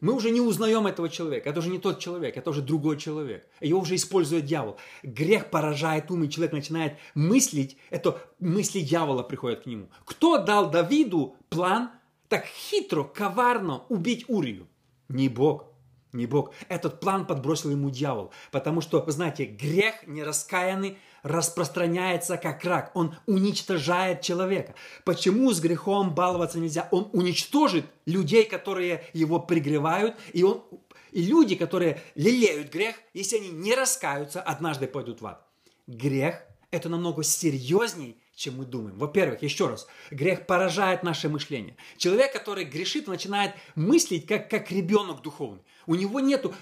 мы 0.02 0.14
уже 0.14 0.32
не 0.32 0.42
узнаем 0.42 0.86
этого 0.86 1.08
человека. 1.08 1.50
Это 1.50 1.60
уже 1.60 1.70
не 1.70 1.80
тот 1.80 2.00
человек, 2.00 2.36
это 2.36 2.50
уже 2.50 2.62
другой 2.62 2.98
человек. 2.98 3.48
Его 3.62 3.80
уже 3.80 3.96
использует 3.96 4.46
дьявол. 4.46 4.78
Грех 5.02 5.50
поражает 5.50 6.12
ум, 6.12 6.26
и 6.26 6.30
человек 6.30 6.52
начинает 6.52 6.98
мыслить, 7.16 7.78
это 7.90 8.22
мысли 8.40 8.82
дьявола 8.82 9.24
приходят 9.24 9.64
к 9.64 9.66
нему. 9.66 9.90
Кто 10.04 10.40
дал 10.40 10.70
Давиду 10.70 11.38
план 11.50 11.90
так 12.28 12.46
хитро, 12.46 13.06
коварно 13.06 13.84
убить 13.88 14.26
Урию? 14.28 14.68
Не 15.08 15.30
Бог 15.30 15.71
не 16.14 16.26
Бог. 16.26 16.54
Этот 16.68 17.00
план 17.00 17.26
подбросил 17.26 17.72
ему 17.72 17.90
дьявол. 17.90 18.32
Потому 18.52 18.82
что, 18.82 19.02
вы 19.02 19.12
знаете, 19.12 19.46
грех 19.46 20.08
нераскаянный 20.08 20.98
распространяется 21.24 22.38
как 22.38 22.64
рак. 22.64 22.92
Он 22.94 23.16
уничтожает 23.28 24.22
человека. 24.22 24.76
Почему 25.04 25.52
с 25.52 25.60
грехом 25.60 26.14
баловаться 26.14 26.60
нельзя? 26.60 26.88
Он 26.92 27.10
уничтожит 27.14 27.86
людей, 28.06 28.46
которые 28.46 29.06
его 29.14 29.40
пригревают, 29.40 30.16
и, 30.34 30.44
он, 30.44 30.64
и 31.12 31.24
люди, 31.24 31.56
которые 31.56 32.02
лелеют 32.16 32.72
грех, 32.72 32.96
если 33.14 33.38
они 33.38 33.50
не 33.50 33.76
раскаются, 33.76 34.42
однажды 34.42 34.88
пойдут 34.88 35.22
в 35.22 35.28
ад. 35.28 35.46
Грех– 35.88 36.42
это 36.72 36.90
намного 36.90 37.24
серьезней, 37.24 38.21
чем 38.42 38.58
мы 38.58 38.66
думаем. 38.66 38.98
Во-первых, 38.98 39.44
еще 39.44 39.68
раз, 39.68 39.88
грех 40.10 40.48
поражает 40.48 41.04
наше 41.04 41.30
мышление. 41.30 41.78
Человек, 41.98 42.34
который 42.34 42.66
грешит, 42.66 43.08
начинает 43.08 43.54
мыслить 43.76 44.26
как, 44.26 44.50
как 44.50 44.72
ребенок 44.72 45.22
духовный. 45.22 45.64
У 45.86 45.96
него 45.96 46.20
нету 46.20 46.54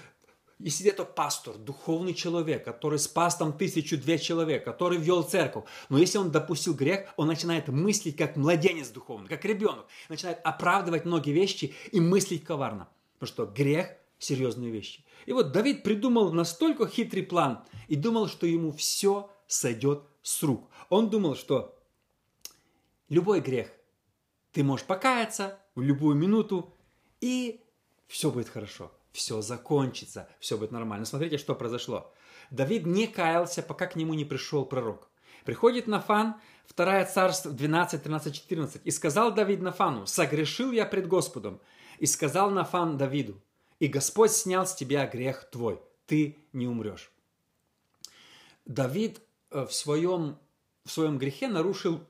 если 0.62 0.90
это 0.90 1.06
пастор, 1.06 1.56
духовный 1.56 2.12
человек, 2.12 2.66
который 2.66 2.98
спас 2.98 3.34
там 3.36 3.56
тысячу-две 3.56 4.18
человек, 4.18 4.62
который 4.62 4.98
вел 4.98 5.22
церковь, 5.22 5.64
но 5.88 5.96
если 5.96 6.18
он 6.18 6.30
допустил 6.30 6.74
грех, 6.74 7.08
он 7.16 7.28
начинает 7.28 7.68
мыслить 7.68 8.14
как 8.14 8.36
младенец 8.36 8.90
духовный, 8.90 9.30
как 9.30 9.42
ребенок, 9.46 9.86
начинает 10.10 10.38
оправдывать 10.44 11.06
многие 11.06 11.32
вещи 11.32 11.74
и 11.92 11.98
мыслить 11.98 12.44
коварно, 12.44 12.88
потому 13.18 13.34
что 13.34 13.46
грех– 13.46 13.86
серьезные 14.18 14.70
вещи. 14.70 15.02
И 15.24 15.32
вот 15.32 15.52
Давид 15.52 15.82
придумал 15.82 16.30
настолько 16.30 16.86
хитрый 16.86 17.22
план 17.22 17.64
и 17.88 17.96
думал, 17.96 18.28
что 18.28 18.46
ему 18.46 18.70
все 18.70 19.30
сойдет 19.50 20.04
с 20.22 20.42
рук. 20.42 20.70
Он 20.88 21.10
думал, 21.10 21.34
что 21.34 21.78
любой 23.08 23.40
грех 23.40 23.70
ты 24.52 24.62
можешь 24.62 24.86
покаяться 24.86 25.58
в 25.74 25.82
любую 25.82 26.16
минуту, 26.16 26.74
и 27.20 27.62
все 28.06 28.30
будет 28.30 28.48
хорошо, 28.48 28.92
все 29.12 29.40
закончится, 29.40 30.28
все 30.38 30.56
будет 30.56 30.70
нормально. 30.70 31.04
Смотрите, 31.04 31.38
что 31.38 31.54
произошло. 31.54 32.12
Давид 32.50 32.86
не 32.86 33.06
каялся, 33.06 33.62
пока 33.62 33.86
к 33.86 33.96
нему 33.96 34.14
не 34.14 34.24
пришел 34.24 34.64
пророк. 34.64 35.08
Приходит 35.44 35.86
Нафан, 35.86 36.36
2 36.74 37.04
царство 37.06 37.50
12, 37.50 38.02
13, 38.02 38.34
14. 38.34 38.82
«И 38.84 38.90
сказал 38.90 39.32
Давид 39.32 39.60
Нафану, 39.60 40.06
согрешил 40.06 40.72
я 40.72 40.86
пред 40.86 41.08
Господом. 41.08 41.60
И 41.98 42.06
сказал 42.06 42.50
Нафан 42.50 42.96
Давиду, 42.96 43.40
и 43.78 43.86
Господь 43.86 44.32
снял 44.32 44.66
с 44.66 44.74
тебя 44.74 45.06
грех 45.06 45.50
твой, 45.50 45.80
ты 46.06 46.38
не 46.52 46.66
умрешь». 46.66 47.10
Давид 48.64 49.20
в 49.50 49.70
своем 49.70 50.38
в 50.84 50.90
своем 50.90 51.18
грехе 51.18 51.48
нарушил 51.48 52.00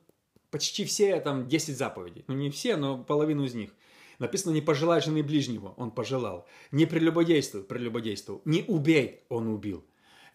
почти 0.50 0.85
все 0.85 1.20
там 1.20 1.48
10 1.48 1.76
заповедей. 1.76 2.24
Ну, 2.29 2.35
не 2.35 2.50
все, 2.50 2.76
но 2.76 3.03
половину 3.03 3.44
из 3.44 3.55
них. 3.55 3.74
Написано, 4.18 4.53
не 4.53 4.61
пожелай 4.61 5.00
жены 5.00 5.22
ближнего, 5.22 5.72
он 5.76 5.90
пожелал. 5.90 6.46
Не 6.72 6.87
прелюбодействуй, 6.87 7.62
прелюбодействовал. 7.62 8.42
Не 8.44 8.62
убей, 8.68 9.24
он 9.29 9.48
убил. 9.48 9.85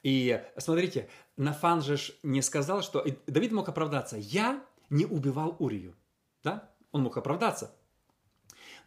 И 0.01 0.43
смотрите, 0.57 1.09
Нафан 1.37 1.81
же 1.81 1.97
не 2.23 2.41
сказал, 2.41 2.81
что... 2.81 2.99
И 2.99 3.15
Давид 3.27 3.51
мог 3.51 3.69
оправдаться. 3.69 4.17
Я 4.17 4.63
не 4.89 5.05
убивал 5.05 5.55
Урию. 5.59 5.95
Да? 6.43 6.71
Он 6.91 7.03
мог 7.03 7.17
оправдаться. 7.17 7.75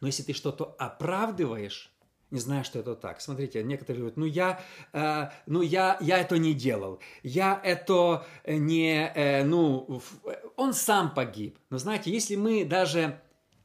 Но 0.01 0.07
если 0.07 0.23
ты 0.23 0.33
что-то 0.33 0.65
оправдываешь, 0.79 1.93
не 2.31 2.41
знаю, 2.41 2.65
что 2.65 2.79
это 2.79 2.95
так. 2.95 3.21
Смотрите, 3.21 3.63
некоторые 3.63 4.01
говорят, 4.01 4.17
ну 4.17 4.27
я, 4.27 4.61
э, 4.93 5.31
ну 5.47 5.63
я, 5.63 5.97
я 6.01 6.19
это 6.19 6.39
не 6.39 6.55
делал, 6.55 7.01
я 7.23 7.61
это 7.63 8.27
не, 8.47 9.11
э, 9.15 9.45
ну, 9.45 10.03
он 10.57 10.75
сам 10.75 11.15
погиб. 11.15 11.59
Но 11.71 11.79
знаете, 11.79 12.11
если 12.11 12.37
мы 12.37 12.65
даже 12.65 13.21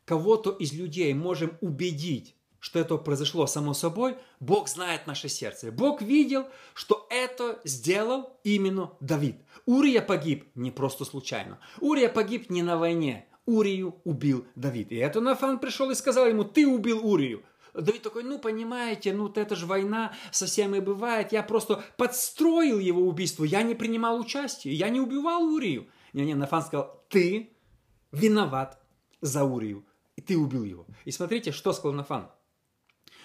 кого-то 0.05 0.51
из 0.51 0.73
людей 0.73 1.13
можем 1.13 1.57
убедить, 1.61 2.35
что 2.59 2.79
это 2.79 2.95
произошло 2.95 3.45
само 3.45 3.73
собой, 3.73 4.15
Бог 4.39 4.69
знает 4.69 5.05
наше 5.05 5.27
сердце. 5.27 5.69
Бог 5.69 6.01
видел, 6.01 6.47
что 6.73 7.05
это 7.09 7.59
сделал 7.65 8.39
именно 8.45 8.93
Давид. 9.01 9.35
Урия 9.65 10.01
погиб 10.01 10.45
не 10.55 10.71
просто 10.71 11.03
случайно. 11.03 11.59
Урия 11.81 12.07
погиб 12.07 12.49
не 12.49 12.63
на 12.63 12.77
войне. 12.77 13.27
Урию 13.45 13.95
убил 14.05 14.45
Давид. 14.55 14.93
И 14.93 14.95
это 14.95 15.19
Нафан 15.19 15.59
пришел 15.59 15.91
и 15.91 15.95
сказал 15.95 16.27
ему, 16.27 16.45
ты 16.45 16.65
убил 16.65 17.05
Урию. 17.05 17.43
Давид 17.73 18.03
такой, 18.03 18.23
ну, 18.23 18.39
понимаете, 18.39 19.13
ну, 19.13 19.31
это 19.33 19.55
же 19.55 19.65
война, 19.65 20.13
совсем 20.31 20.75
и 20.75 20.79
бывает. 20.79 21.31
Я 21.31 21.41
просто 21.41 21.83
подстроил 21.97 22.79
его 22.79 23.01
убийство. 23.01 23.43
Я 23.43 23.63
не 23.63 23.73
принимал 23.73 24.19
участие. 24.19 24.73
Я 24.75 24.89
не 24.89 24.99
убивал 24.99 25.43
Урию. 25.43 25.87
Не-не, 26.13 26.35
Нафан 26.35 26.61
сказал, 26.61 27.03
ты 27.09 27.55
виноват 28.11 28.79
за 29.21 29.43
Урию. 29.43 29.85
И 30.15 30.21
ты 30.21 30.37
убил 30.37 30.63
его. 30.63 30.85
И 31.05 31.11
смотрите, 31.11 31.51
что 31.51 31.73
сказал 31.73 31.93
Нафан. 31.93 32.29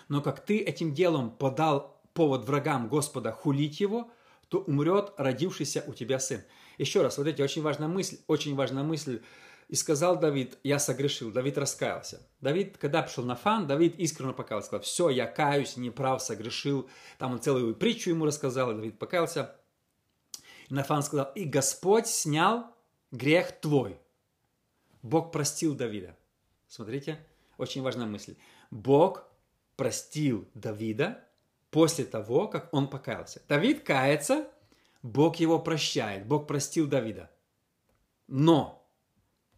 Но 0.08 0.22
как 0.22 0.44
ты 0.44 0.58
этим 0.58 0.94
делом 0.94 1.30
подал 1.30 2.00
повод 2.14 2.46
врагам 2.46 2.88
Господа 2.88 3.32
хулить 3.32 3.80
его, 3.80 4.10
то 4.48 4.60
умрет 4.60 5.12
родившийся 5.18 5.84
у 5.86 5.92
тебя 5.92 6.18
сын. 6.18 6.42
Еще 6.78 7.02
раз, 7.02 7.18
вот 7.18 7.26
эти 7.26 7.42
очень 7.42 7.60
важная 7.60 7.88
мысль, 7.88 8.18
очень 8.26 8.54
важная 8.54 8.82
мысль 8.82 9.20
и 9.68 9.74
сказал 9.74 10.18
Давид, 10.18 10.58
я 10.62 10.78
согрешил. 10.78 11.30
Давид 11.30 11.58
раскаялся. 11.58 12.26
Давид, 12.40 12.78
когда 12.78 13.02
пришел 13.02 13.24
на 13.24 13.36
фан, 13.36 13.66
Давид 13.66 13.98
искренне 13.98 14.32
покаялся. 14.32 14.68
Сказал, 14.68 14.82
все, 14.82 15.08
я 15.10 15.26
каюсь, 15.26 15.76
неправ, 15.76 16.22
согрешил. 16.22 16.88
Там 17.18 17.32
он 17.32 17.40
целую 17.40 17.74
притчу 17.76 18.10
ему 18.10 18.24
рассказал, 18.24 18.70
и 18.72 18.74
Давид 18.74 18.98
покаялся. 18.98 19.56
И 20.68 20.74
Нафан 20.74 21.02
сказал, 21.02 21.30
и 21.34 21.44
Господь 21.44 22.06
снял 22.06 22.74
грех 23.10 23.60
твой. 23.60 24.00
Бог 25.02 25.32
простил 25.32 25.74
Давида. 25.74 26.16
Смотрите, 26.66 27.18
очень 27.58 27.82
важная 27.82 28.06
мысль. 28.06 28.36
Бог 28.70 29.24
простил 29.76 30.48
Давида 30.54 31.22
после 31.70 32.06
того, 32.06 32.48
как 32.48 32.72
он 32.72 32.88
покаялся. 32.88 33.42
Давид 33.48 33.84
кается, 33.84 34.48
Бог 35.02 35.36
его 35.36 35.58
прощает. 35.58 36.26
Бог 36.26 36.46
простил 36.46 36.86
Давида. 36.86 37.30
Но 38.26 38.78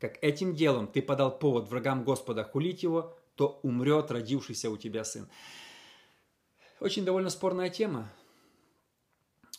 как 0.01 0.19
этим 0.23 0.55
делом 0.55 0.89
ты 0.89 1.03
подал 1.03 1.39
повод 1.39 1.69
врагам 1.69 2.05
Господа 2.05 2.43
хулить 2.43 2.83
его, 2.83 3.15
то 3.37 3.61
умрет 3.63 4.11
родившийся 4.11 4.71
у 4.71 4.77
тебя 4.77 5.05
сын. 5.05 5.29
Очень 6.81 7.05
довольно 7.05 7.29
спорная 7.29 7.69
тема. 7.69 8.11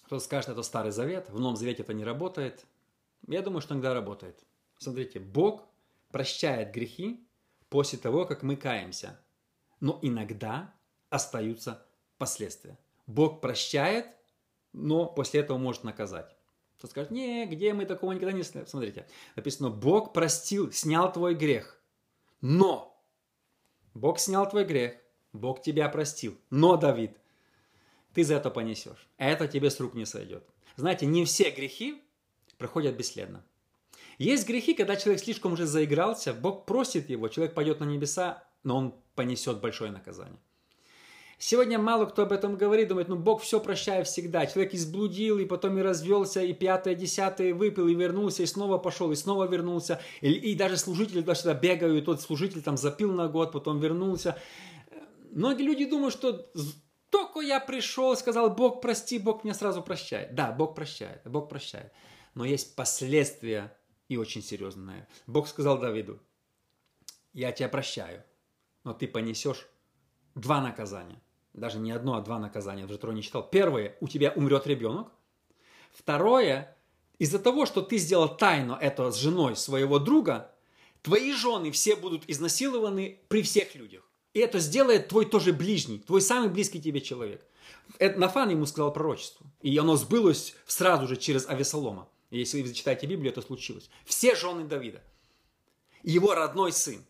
Кто-то 0.05 0.23
скажет, 0.23 0.49
это 0.49 0.63
Старый 0.63 0.91
Завет, 0.91 1.29
в 1.29 1.39
Новом 1.39 1.55
Завете 1.55 1.83
это 1.83 1.93
не 1.93 2.03
работает. 2.03 2.65
Я 3.27 3.43
думаю, 3.43 3.61
что 3.61 3.75
иногда 3.75 3.93
работает. 3.93 4.43
Смотрите, 4.77 5.19
Бог 5.19 5.63
прощает 6.11 6.73
грехи 6.73 7.23
после 7.69 7.99
того, 7.99 8.25
как 8.25 8.41
мы 8.41 8.55
каемся. 8.55 9.19
Но 9.79 9.99
иногда 10.01 10.73
остаются 11.09 11.85
последствия. 12.17 12.79
Бог 13.05 13.41
прощает, 13.41 14.07
но 14.73 15.05
после 15.05 15.41
этого 15.41 15.59
может 15.59 15.83
наказать. 15.83 16.35
Кто 16.81 16.87
скажет, 16.87 17.11
не, 17.11 17.45
где 17.45 17.73
мы 17.73 17.85
такого 17.85 18.11
никогда 18.11 18.31
не... 18.31 18.41
Смотрите, 18.41 19.05
написано, 19.35 19.69
Бог 19.69 20.13
простил, 20.13 20.71
снял 20.71 21.13
твой 21.13 21.35
грех. 21.35 21.79
Но 22.41 22.99
Бог 23.93 24.17
снял 24.17 24.49
твой 24.49 24.65
грех, 24.65 24.95
Бог 25.31 25.61
тебя 25.61 25.87
простил. 25.89 26.39
Но, 26.49 26.77
Давид, 26.77 27.15
ты 28.15 28.23
за 28.23 28.33
это 28.33 28.49
понесешь. 28.49 29.07
Это 29.17 29.47
тебе 29.47 29.69
с 29.69 29.79
рук 29.79 29.93
не 29.93 30.07
сойдет. 30.07 30.43
Знаете, 30.75 31.05
не 31.05 31.23
все 31.23 31.51
грехи 31.51 32.01
проходят 32.57 32.97
бесследно. 32.97 33.45
Есть 34.17 34.47
грехи, 34.47 34.73
когда 34.73 34.95
человек 34.95 35.21
слишком 35.21 35.53
уже 35.53 35.67
заигрался, 35.67 36.33
Бог 36.33 36.65
просит 36.65 37.11
его, 37.11 37.27
человек 37.27 37.53
пойдет 37.53 37.79
на 37.79 37.83
небеса, 37.83 38.43
но 38.63 38.77
он 38.77 38.95
понесет 39.13 39.61
большое 39.61 39.91
наказание. 39.91 40.39
Сегодня 41.43 41.79
мало 41.79 42.05
кто 42.05 42.21
об 42.21 42.33
этом 42.33 42.55
говорит, 42.55 42.89
думает, 42.89 43.07
ну 43.07 43.15
Бог 43.15 43.41
все 43.41 43.59
прощает 43.59 44.05
всегда. 44.05 44.45
Человек 44.45 44.75
изблудил, 44.75 45.39
и 45.39 45.45
потом 45.45 45.75
и 45.79 45.81
развелся, 45.81 46.43
и 46.43 46.53
пятое, 46.53 46.93
десятое 46.93 47.55
выпил, 47.55 47.87
и 47.87 47.95
вернулся, 47.95 48.43
и 48.43 48.45
снова 48.45 48.77
пошел, 48.77 49.11
и 49.11 49.15
снова 49.15 49.45
вернулся. 49.47 49.99
И, 50.21 50.31
и 50.31 50.55
даже 50.55 50.77
служители 50.77 51.21
туда 51.21 51.33
сюда 51.33 51.55
бегают, 51.55 51.99
и 51.99 52.05
тот 52.05 52.21
служитель 52.21 52.61
там 52.61 52.77
запил 52.77 53.11
на 53.11 53.27
год, 53.27 53.53
потом 53.53 53.79
вернулся. 53.79 54.37
Многие 55.31 55.63
люди 55.63 55.85
думают, 55.85 56.13
что 56.13 56.47
только 57.09 57.39
я 57.39 57.59
пришел, 57.59 58.15
сказал, 58.15 58.51
Бог 58.53 58.79
прости, 58.79 59.17
Бог 59.17 59.43
меня 59.43 59.55
сразу 59.55 59.81
прощает. 59.81 60.35
Да, 60.35 60.51
Бог 60.51 60.75
прощает, 60.75 61.23
Бог 61.25 61.49
прощает. 61.49 61.91
Но 62.35 62.45
есть 62.45 62.75
последствия 62.75 63.75
и 64.09 64.15
очень 64.15 64.43
серьезные. 64.43 65.07
Бог 65.25 65.47
сказал 65.47 65.79
Давиду, 65.79 66.19
я 67.33 67.51
тебя 67.51 67.67
прощаю, 67.67 68.23
но 68.83 68.93
ты 68.93 69.07
понесешь 69.07 69.67
два 70.35 70.61
наказания 70.61 71.19
даже 71.53 71.79
не 71.79 71.91
одно, 71.91 72.15
а 72.15 72.21
два 72.21 72.39
наказания, 72.39 72.85
даже 72.85 72.99
трое 72.99 73.15
не 73.15 73.23
читал. 73.23 73.47
Первое, 73.47 73.97
у 73.99 74.07
тебя 74.07 74.31
умрет 74.35 74.67
ребенок. 74.67 75.11
Второе, 75.93 76.77
из-за 77.19 77.39
того, 77.39 77.65
что 77.65 77.81
ты 77.81 77.97
сделал 77.97 78.35
тайну 78.35 78.75
это 78.75 79.11
с 79.11 79.17
женой 79.17 79.55
своего 79.55 79.99
друга, 79.99 80.51
твои 81.01 81.33
жены 81.33 81.71
все 81.71 81.95
будут 81.95 82.23
изнасилованы 82.27 83.19
при 83.27 83.41
всех 83.41 83.75
людях. 83.75 84.03
И 84.33 84.39
это 84.39 84.59
сделает 84.59 85.09
твой 85.09 85.25
тоже 85.25 85.51
ближний, 85.51 85.99
твой 85.99 86.21
самый 86.21 86.49
близкий 86.49 86.81
тебе 86.81 87.01
человек. 87.01 87.45
Это 87.99 88.17
Нафан 88.17 88.49
ему 88.49 88.65
сказал 88.65 88.93
пророчество. 88.93 89.45
И 89.61 89.77
оно 89.77 89.97
сбылось 89.97 90.55
сразу 90.65 91.07
же 91.07 91.17
через 91.17 91.47
Авесолома. 91.47 92.07
Если 92.29 92.61
вы 92.61 92.73
читаете 92.73 93.07
Библию, 93.07 93.31
это 93.31 93.41
случилось. 93.41 93.89
Все 94.05 94.35
жены 94.35 94.63
Давида. 94.63 95.03
Его 96.01 96.33
родной 96.33 96.71
сын. 96.71 97.03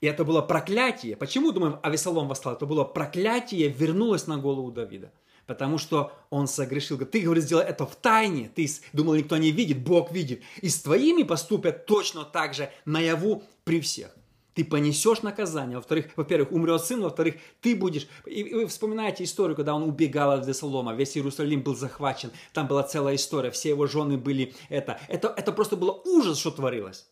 И 0.00 0.06
это 0.06 0.24
было 0.24 0.42
проклятие. 0.42 1.16
Почему, 1.16 1.52
думаем, 1.52 1.78
Авесолом 1.82 2.28
восстал? 2.28 2.52
Это 2.52 2.66
было 2.66 2.84
проклятие, 2.84 3.68
вернулось 3.68 4.26
на 4.26 4.36
голову 4.36 4.70
Давида. 4.70 5.12
Потому 5.46 5.78
что 5.78 6.12
он 6.30 6.46
согрешил. 6.46 6.98
Ты, 6.98 7.20
говорит, 7.20 7.44
сделал 7.44 7.62
это 7.62 7.86
в 7.86 7.96
тайне. 7.96 8.50
Ты 8.54 8.68
думал, 8.92 9.14
никто 9.14 9.36
не 9.38 9.50
видит, 9.50 9.82
Бог 9.82 10.12
видит. 10.12 10.42
И 10.60 10.68
с 10.68 10.82
твоими 10.82 11.22
поступят 11.22 11.86
точно 11.86 12.24
так 12.24 12.54
же 12.54 12.70
наяву 12.84 13.42
при 13.64 13.80
всех. 13.80 14.14
Ты 14.54 14.64
понесешь 14.64 15.22
наказание. 15.22 15.78
Во-вторых, 15.78 16.10
во-первых, 16.16 16.52
умрет 16.52 16.84
сын. 16.84 17.00
Во-вторых, 17.00 17.36
ты 17.60 17.74
будешь... 17.74 18.08
И 18.26 18.42
вы 18.42 18.66
вспоминаете 18.66 19.24
историю, 19.24 19.56
когда 19.56 19.74
он 19.74 19.84
убегал 19.84 20.32
от 20.32 20.46
Весолома. 20.46 20.94
Весь 20.94 21.16
Иерусалим 21.16 21.62
был 21.62 21.74
захвачен. 21.74 22.30
Там 22.52 22.66
была 22.66 22.82
целая 22.82 23.14
история. 23.14 23.50
Все 23.50 23.70
его 23.70 23.86
жены 23.86 24.18
были... 24.18 24.54
Это, 24.68 25.00
это, 25.08 25.32
это 25.36 25.52
просто 25.52 25.76
было 25.76 25.92
ужас, 26.04 26.38
что 26.38 26.50
творилось. 26.50 27.06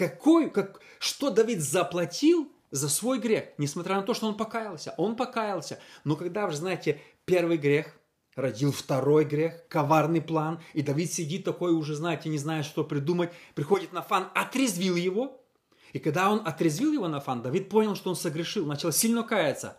Какой, 0.00 0.48
как, 0.48 0.80
что 0.98 1.28
Давид 1.28 1.60
заплатил 1.60 2.50
за 2.70 2.88
свой 2.88 3.18
грех, 3.18 3.50
несмотря 3.58 3.96
на 3.96 4.02
то, 4.02 4.14
что 4.14 4.28
он 4.28 4.34
покаялся. 4.34 4.94
Он 4.96 5.14
покаялся. 5.14 5.78
Но 6.04 6.16
когда, 6.16 6.46
вы 6.46 6.54
знаете, 6.54 7.02
первый 7.26 7.58
грех 7.58 8.00
родил 8.34 8.72
второй 8.72 9.26
грех, 9.26 9.68
коварный 9.68 10.22
план, 10.22 10.58
и 10.72 10.80
Давид 10.80 11.12
сидит 11.12 11.44
такой, 11.44 11.74
уже, 11.74 11.96
знаете, 11.96 12.30
не 12.30 12.38
знает, 12.38 12.64
что 12.64 12.82
придумать, 12.82 13.30
приходит 13.54 13.92
на 13.92 14.00
фан, 14.00 14.28
отрезвил 14.34 14.96
его, 14.96 15.44
и 15.92 15.98
когда 15.98 16.30
он 16.30 16.46
отрезвил 16.46 16.94
его 16.94 17.06
на 17.06 17.20
фан, 17.20 17.42
Давид 17.42 17.68
понял, 17.68 17.94
что 17.94 18.08
он 18.08 18.16
согрешил, 18.16 18.64
начал 18.64 18.92
сильно 18.92 19.22
каяться, 19.22 19.76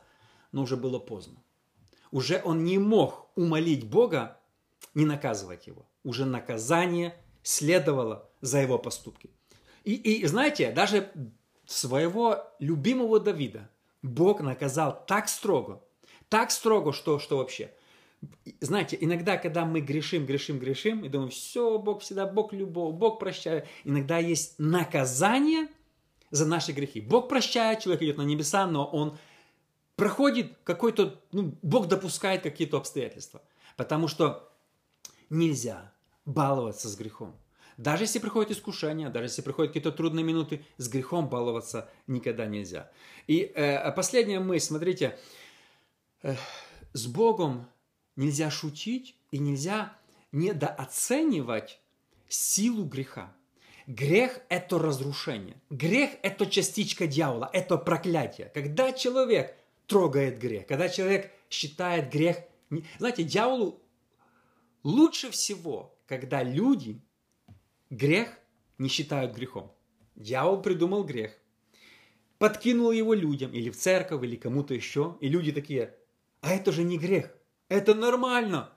но 0.52 0.62
уже 0.62 0.78
было 0.78 1.00
поздно. 1.00 1.42
Уже 2.12 2.44
он 2.46 2.64
не 2.64 2.78
мог 2.78 3.32
умолить 3.36 3.90
Бога 3.90 4.40
не 4.94 5.06
наказывать 5.06 5.66
его. 5.66 5.90
Уже 6.04 6.26
наказание 6.26 7.16
следовало 7.42 8.30
за 8.42 8.60
его 8.60 8.78
поступки. 8.78 9.32
И, 9.84 9.94
и 9.94 10.26
знаете, 10.26 10.72
даже 10.72 11.12
своего 11.66 12.38
любимого 12.60 13.20
Давида 13.20 13.70
Бог 14.02 14.42
наказал 14.42 15.04
так 15.06 15.30
строго, 15.30 15.84
так 16.30 16.52
строго, 16.52 16.94
что, 16.94 17.20
что 17.20 17.38
вообще. 17.38 17.74
Знаете, 18.60 18.98
иногда, 19.00 19.38
когда 19.38 19.66
мы 19.66 19.82
грешим, 19.82 20.26
грешим, 20.26 20.60
грешим, 20.60 21.04
и 21.04 21.10
думаем, 21.10 21.32
все, 21.32 21.80
Бог 21.80 22.02
всегда, 22.02 22.28
Бог 22.28 22.54
любовь, 22.54 22.94
Бог 22.94 23.20
прощает, 23.20 23.68
иногда 23.84 24.20
есть 24.20 24.60
наказание 24.60 25.68
за 26.30 26.46
наши 26.46 26.72
грехи. 26.72 27.02
Бог 27.02 27.30
прощает, 27.30 27.80
человек 27.80 28.04
идет 28.04 28.18
на 28.18 28.24
небеса, 28.24 28.68
но 28.68 28.86
он 28.86 29.18
проходит 29.96 30.58
какой-то, 30.64 31.20
ну, 31.32 31.56
Бог 31.62 31.88
допускает 31.88 32.44
какие-то 32.44 32.78
обстоятельства. 32.78 33.42
Потому 33.76 34.08
что 34.08 34.52
нельзя 35.30 35.92
баловаться 36.26 36.90
с 36.90 36.96
грехом. 36.96 37.36
Даже 37.82 38.04
если 38.04 38.20
приходят 38.20 38.52
искушения, 38.52 39.10
даже 39.10 39.26
если 39.26 39.42
приходят 39.42 39.72
какие-то 39.72 39.92
трудные 39.92 40.24
минуты, 40.24 40.64
с 40.78 40.88
грехом 40.88 41.28
баловаться 41.28 41.90
никогда 42.06 42.46
нельзя. 42.46 42.92
И 43.26 43.52
э, 43.56 43.92
последняя 43.94 44.40
мысль, 44.40 44.68
смотрите, 44.68 45.18
э, 46.22 46.36
с 46.94 47.08
Богом 47.08 47.68
нельзя 48.16 48.52
шутить 48.52 49.16
и 49.32 49.40
нельзя 49.40 49.98
недооценивать 50.32 51.80
силу 52.30 52.86
греха. 52.86 53.34
Грех– 53.88 54.42
это 54.50 54.78
разрушение. 54.78 55.60
Грех– 55.72 56.12
это 56.22 56.46
частичка 56.46 57.08
дьявола, 57.08 57.50
это 57.52 57.78
проклятие. 57.78 58.52
Когда 58.54 58.94
человек 58.94 59.58
трогает 59.88 60.38
грех, 60.38 60.68
когда 60.68 60.88
человек 60.88 61.32
считает 61.50 62.12
грех... 62.12 62.38
Знаете, 63.00 63.24
дьяволу 63.24 63.82
лучше 64.84 65.32
всего, 65.32 65.98
когда 66.06 66.44
люди 66.44 67.02
Грех 67.92 68.30
не 68.78 68.88
считают 68.88 69.36
грехом. 69.36 69.70
Дьявол 70.16 70.62
придумал 70.62 71.04
грех, 71.04 71.38
подкинул 72.38 72.92
его 72.92 73.14
людям, 73.14 73.52
или 73.52 73.70
в 73.70 73.76
церковь, 73.76 74.24
или 74.24 74.38
кому-то 74.38 74.74
еще, 74.74 75.18
и 75.20 75.28
люди 75.28 75.52
такие, 75.52 75.94
а 76.40 76.54
это 76.54 76.72
же 76.72 76.84
не 76.84 76.98
грех, 76.98 77.36
это 77.68 77.94
нормально. 77.94 78.72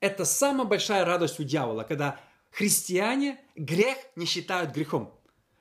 Это 0.00 0.24
самая 0.24 0.66
большая 0.66 1.04
радость 1.04 1.38
у 1.40 1.44
дьявола, 1.44 1.82
когда 1.84 2.18
христиане 2.52 3.38
грех 3.54 3.98
не 4.16 4.24
считают 4.24 4.72
грехом. 4.72 5.12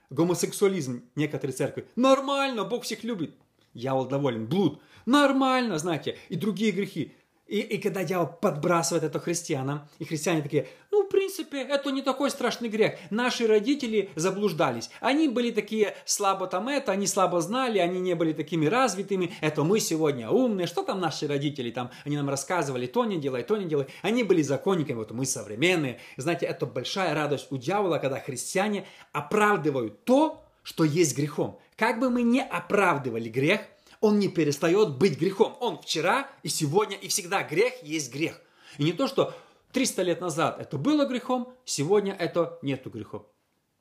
Гомосексуализм 0.09 1.03
некоторые 1.15 1.55
церкви. 1.55 1.85
Нормально, 1.97 2.63
Бог 2.63 2.85
всех 2.85 3.03
любит. 3.03 3.35
Дьявол 3.73 4.05
доволен. 4.05 4.47
Блуд. 4.47 4.81
Нормально, 5.05 5.77
знаете. 5.77 6.17
И 6.29 6.37
другие 6.37 6.71
грехи. 6.71 7.13
И, 7.53 7.59
и 7.59 7.77
когда 7.77 8.03
дьявол 8.03 8.25
подбрасывает 8.41 9.03
это 9.03 9.19
христианам, 9.19 9.87
и 9.99 10.05
христиане 10.05 10.41
такие, 10.41 10.67
ну, 10.89 11.03
в 11.03 11.09
принципе, 11.09 11.61
это 11.61 11.91
не 11.91 12.01
такой 12.01 12.31
страшный 12.31 12.67
грех. 12.67 12.95
Наши 13.11 13.45
родители 13.45 14.09
заблуждались. 14.15 14.89
Они 15.01 15.27
были 15.27 15.51
такие 15.51 15.95
слабо 16.03 16.47
там 16.47 16.67
это, 16.67 16.91
они 16.91 17.05
слабо 17.05 17.41
знали, 17.41 17.77
они 17.77 17.99
не 17.99 18.15
были 18.15 18.33
такими 18.33 18.65
развитыми. 18.65 19.35
Это 19.39 19.63
мы 19.63 19.79
сегодня 19.79 20.31
умные. 20.31 20.65
Что 20.65 20.81
там 20.81 20.99
наши 20.99 21.27
родители 21.27 21.69
там? 21.69 21.91
Они 22.05 22.17
нам 22.17 22.27
рассказывали, 22.27 22.87
то 22.87 23.05
не 23.05 23.19
делай, 23.19 23.43
то 23.43 23.55
не 23.55 23.65
делай. 23.65 23.85
Они 24.01 24.23
были 24.23 24.41
законниками, 24.41 24.97
вот 24.97 25.11
мы 25.11 25.27
современные. 25.27 25.99
Знаете, 26.17 26.47
это 26.47 26.65
большая 26.65 27.13
радость 27.13 27.51
у 27.51 27.57
дьявола, 27.57 27.99
когда 27.99 28.19
христиане 28.19 28.87
оправдывают 29.11 30.05
то, 30.05 30.43
что 30.63 30.83
есть 30.83 31.15
грехом. 31.15 31.59
Как 31.75 31.99
бы 31.99 32.09
мы 32.09 32.23
не 32.23 32.41
оправдывали 32.41 33.29
грех, 33.29 33.61
он 34.03 34.19
не 34.19 34.27
перестает 34.27 34.97
быть 34.97 35.17
грехом. 35.17 35.55
Он 35.61 35.79
вчера 35.79 36.29
и 36.43 36.49
сегодня 36.49 36.97
и 36.97 37.07
всегда 37.07 37.41
грех 37.41 37.81
есть 37.83 38.13
грех. 38.13 38.41
И 38.77 38.83
не 38.83 38.91
то, 38.91 39.07
что 39.07 39.33
300 39.71 40.01
лет 40.03 40.19
назад 40.19 40.59
это 40.59 40.77
было 40.77 41.05
грехом, 41.05 41.53
сегодня 41.63 42.11
это 42.11 42.59
нету 42.61 42.89
грехом. 42.89 43.25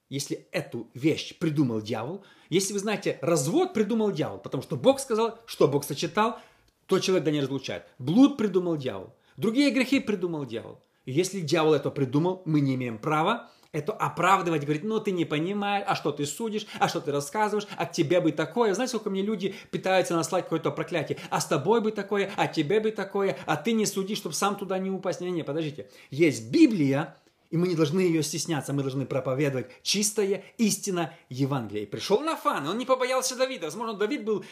Если 0.08 0.46
эту 0.52 0.87
вещь 0.94 1.37
придумал 1.40 1.82
дьявол, 1.82 2.24
если 2.50 2.72
вы 2.72 2.78
знаете, 2.78 3.18
развод 3.20 3.74
придумал 3.74 4.12
дьявол, 4.12 4.38
потому 4.38 4.62
что 4.62 4.76
Бог 4.76 5.00
сказал, 5.00 5.40
что 5.44 5.66
Бог 5.66 5.82
сочетал, 5.82 6.38
то 6.87 7.00
человек 7.00 7.24
да 7.24 7.32
не 7.32 7.40
разлучает. 7.40 7.85
Блуд 7.98 8.37
придумал 8.37 8.76
дьявол. 8.76 9.12
Другие 9.37 9.72
грехи 9.72 9.98
придумал 9.98 10.46
дьявол. 10.46 10.80
И 11.04 11.11
если 11.11 11.40
дьявол 11.40 11.74
это 11.74 11.90
придумал, 11.90 12.42
мы 12.44 12.61
не 12.61 12.76
имеем 12.76 12.98
права 12.98 13.50
это 13.72 13.92
оправдывать, 13.92 14.62
говорить, 14.62 14.85
ну 14.85 15.00
ты 15.00 15.11
не 15.12 15.24
понимаешь, 15.24 15.85
а 15.88 15.94
что 15.94 16.12
ты 16.12 16.26
судишь, 16.26 16.66
а 16.78 16.88
что 16.88 17.00
ты 17.00 17.11
рассказываешь, 17.11 17.66
а 17.76 17.87
к 17.87 17.92
тебе 17.92 18.20
бы 18.20 18.32
такое. 18.32 18.74
Знаете, 18.74 18.90
сколько 18.90 19.11
мне 19.11 19.22
люди 19.22 19.54
пытаются 19.70 20.14
наслать 20.14 20.44
какое-то 20.44 20.70
проклятие, 20.70 21.18
а 21.30 21.40
с 21.40 21.46
тобой 21.46 21.80
бы 21.80 21.90
такое, 21.90 22.30
а 22.37 22.46
тебе 22.46 22.80
бы 22.80 22.90
такое, 22.90 23.37
а 23.46 23.56
ты 23.56 23.72
не 23.72 23.87
суди, 23.87 24.14
чтобы 24.14 24.35
сам 24.35 24.56
туда 24.56 24.78
не 24.78 24.90
упасть. 24.90 25.20
Не, 25.20 25.30
не, 25.30 25.42
подождите. 25.42 25.88
Есть 26.11 26.50
Библия, 26.50 27.16
и 27.50 27.56
мы 27.56 27.68
не 27.68 27.74
должны 27.74 28.00
ее 28.00 28.22
стесняться, 28.22 28.72
мы 28.72 28.82
должны 28.82 29.06
проповедовать 29.06 29.66
чистая 29.82 30.44
истина 30.58 31.14
Евангелия. 31.30 31.85
И 31.85 31.87
пришел 31.87 32.20
Нафан, 32.20 32.68
он 32.68 32.78
не 32.78 32.87
побоялся 32.87 33.37
Давида. 33.37 33.66
Возможно, 33.66 33.94
Давид 33.94 34.24
был, 34.24 34.44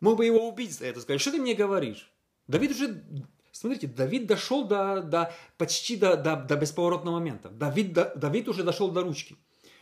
мог 0.00 0.16
бы 0.16 0.26
его 0.26 0.48
убить 0.48 0.72
за 0.72 0.86
это, 0.86 1.00
сказать, 1.00 1.20
что 1.20 1.32
ты 1.32 1.38
мне 1.38 1.54
говоришь? 1.54 2.10
Давид 2.46 2.72
уже 2.72 3.04
Смотрите, 3.54 3.86
Давид 3.86 4.26
дошел 4.26 4.66
до, 4.66 5.00
до, 5.00 5.32
почти 5.58 5.94
до, 5.94 6.16
до, 6.16 6.34
до 6.34 6.56
бесповоротного 6.56 7.14
момента. 7.14 7.50
Давид, 7.50 7.92
до, 7.92 8.12
Давид 8.16 8.48
уже 8.48 8.64
дошел 8.64 8.90
до 8.90 9.02
ручки. 9.02 9.36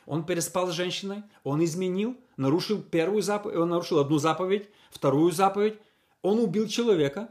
Он 0.05 0.27
переспал 0.27 0.67
с 0.67 0.75
женщиной, 0.75 1.23
он 1.43 1.65
изменил, 1.65 2.19
нарушил 2.37 2.83
первую 2.83 3.23
заповедь, 3.23 3.57
он 3.57 3.71
нарушил 3.71 3.99
одну 3.99 4.19
заповедь, 4.19 4.69
вторую 4.91 5.33
заповедь, 5.33 5.79
он 6.21 6.39
убил 6.39 6.69
человека, 6.69 7.31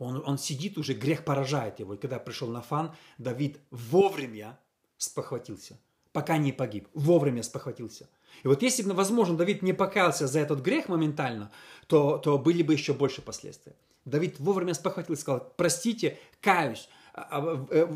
он, 0.00 0.24
он 0.26 0.38
сидит 0.38 0.76
уже, 0.76 0.92
грех 0.92 1.24
поражает 1.24 1.78
его. 1.78 1.94
И 1.94 1.98
когда 1.98 2.18
пришел 2.18 2.48
Нафан, 2.48 2.92
Давид 3.18 3.60
вовремя 3.70 4.58
спохватился, 4.96 5.78
пока 6.12 6.36
не 6.36 6.50
погиб, 6.50 6.88
вовремя 6.94 7.44
спохватился. 7.44 8.08
И 8.42 8.48
вот 8.48 8.62
если 8.62 8.82
бы, 8.82 8.92
возможно, 8.92 9.36
Давид 9.36 9.62
не 9.62 9.72
покаялся 9.72 10.26
за 10.26 10.40
этот 10.40 10.60
грех 10.60 10.88
моментально, 10.88 11.50
то, 11.86 12.18
то 12.18 12.38
были 12.38 12.62
бы 12.62 12.72
еще 12.72 12.92
больше 12.92 13.22
последствий. 13.22 13.72
Давид 14.04 14.38
вовремя 14.38 14.74
спохватился, 14.74 15.22
сказал, 15.22 15.52
простите, 15.56 16.18
каюсь, 16.40 16.88
а, 17.14 17.22
а, 17.30 17.66
э, 17.70 17.86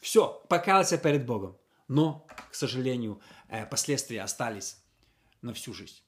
все, 0.00 0.42
покаялся 0.48 0.96
перед 0.98 1.26
Богом. 1.26 1.56
Но, 1.88 2.26
к 2.50 2.54
сожалению, 2.54 3.20
э, 3.48 3.66
последствия 3.66 4.22
остались 4.22 4.78
на 5.42 5.52
всю 5.52 5.74
жизнь. 5.74 6.00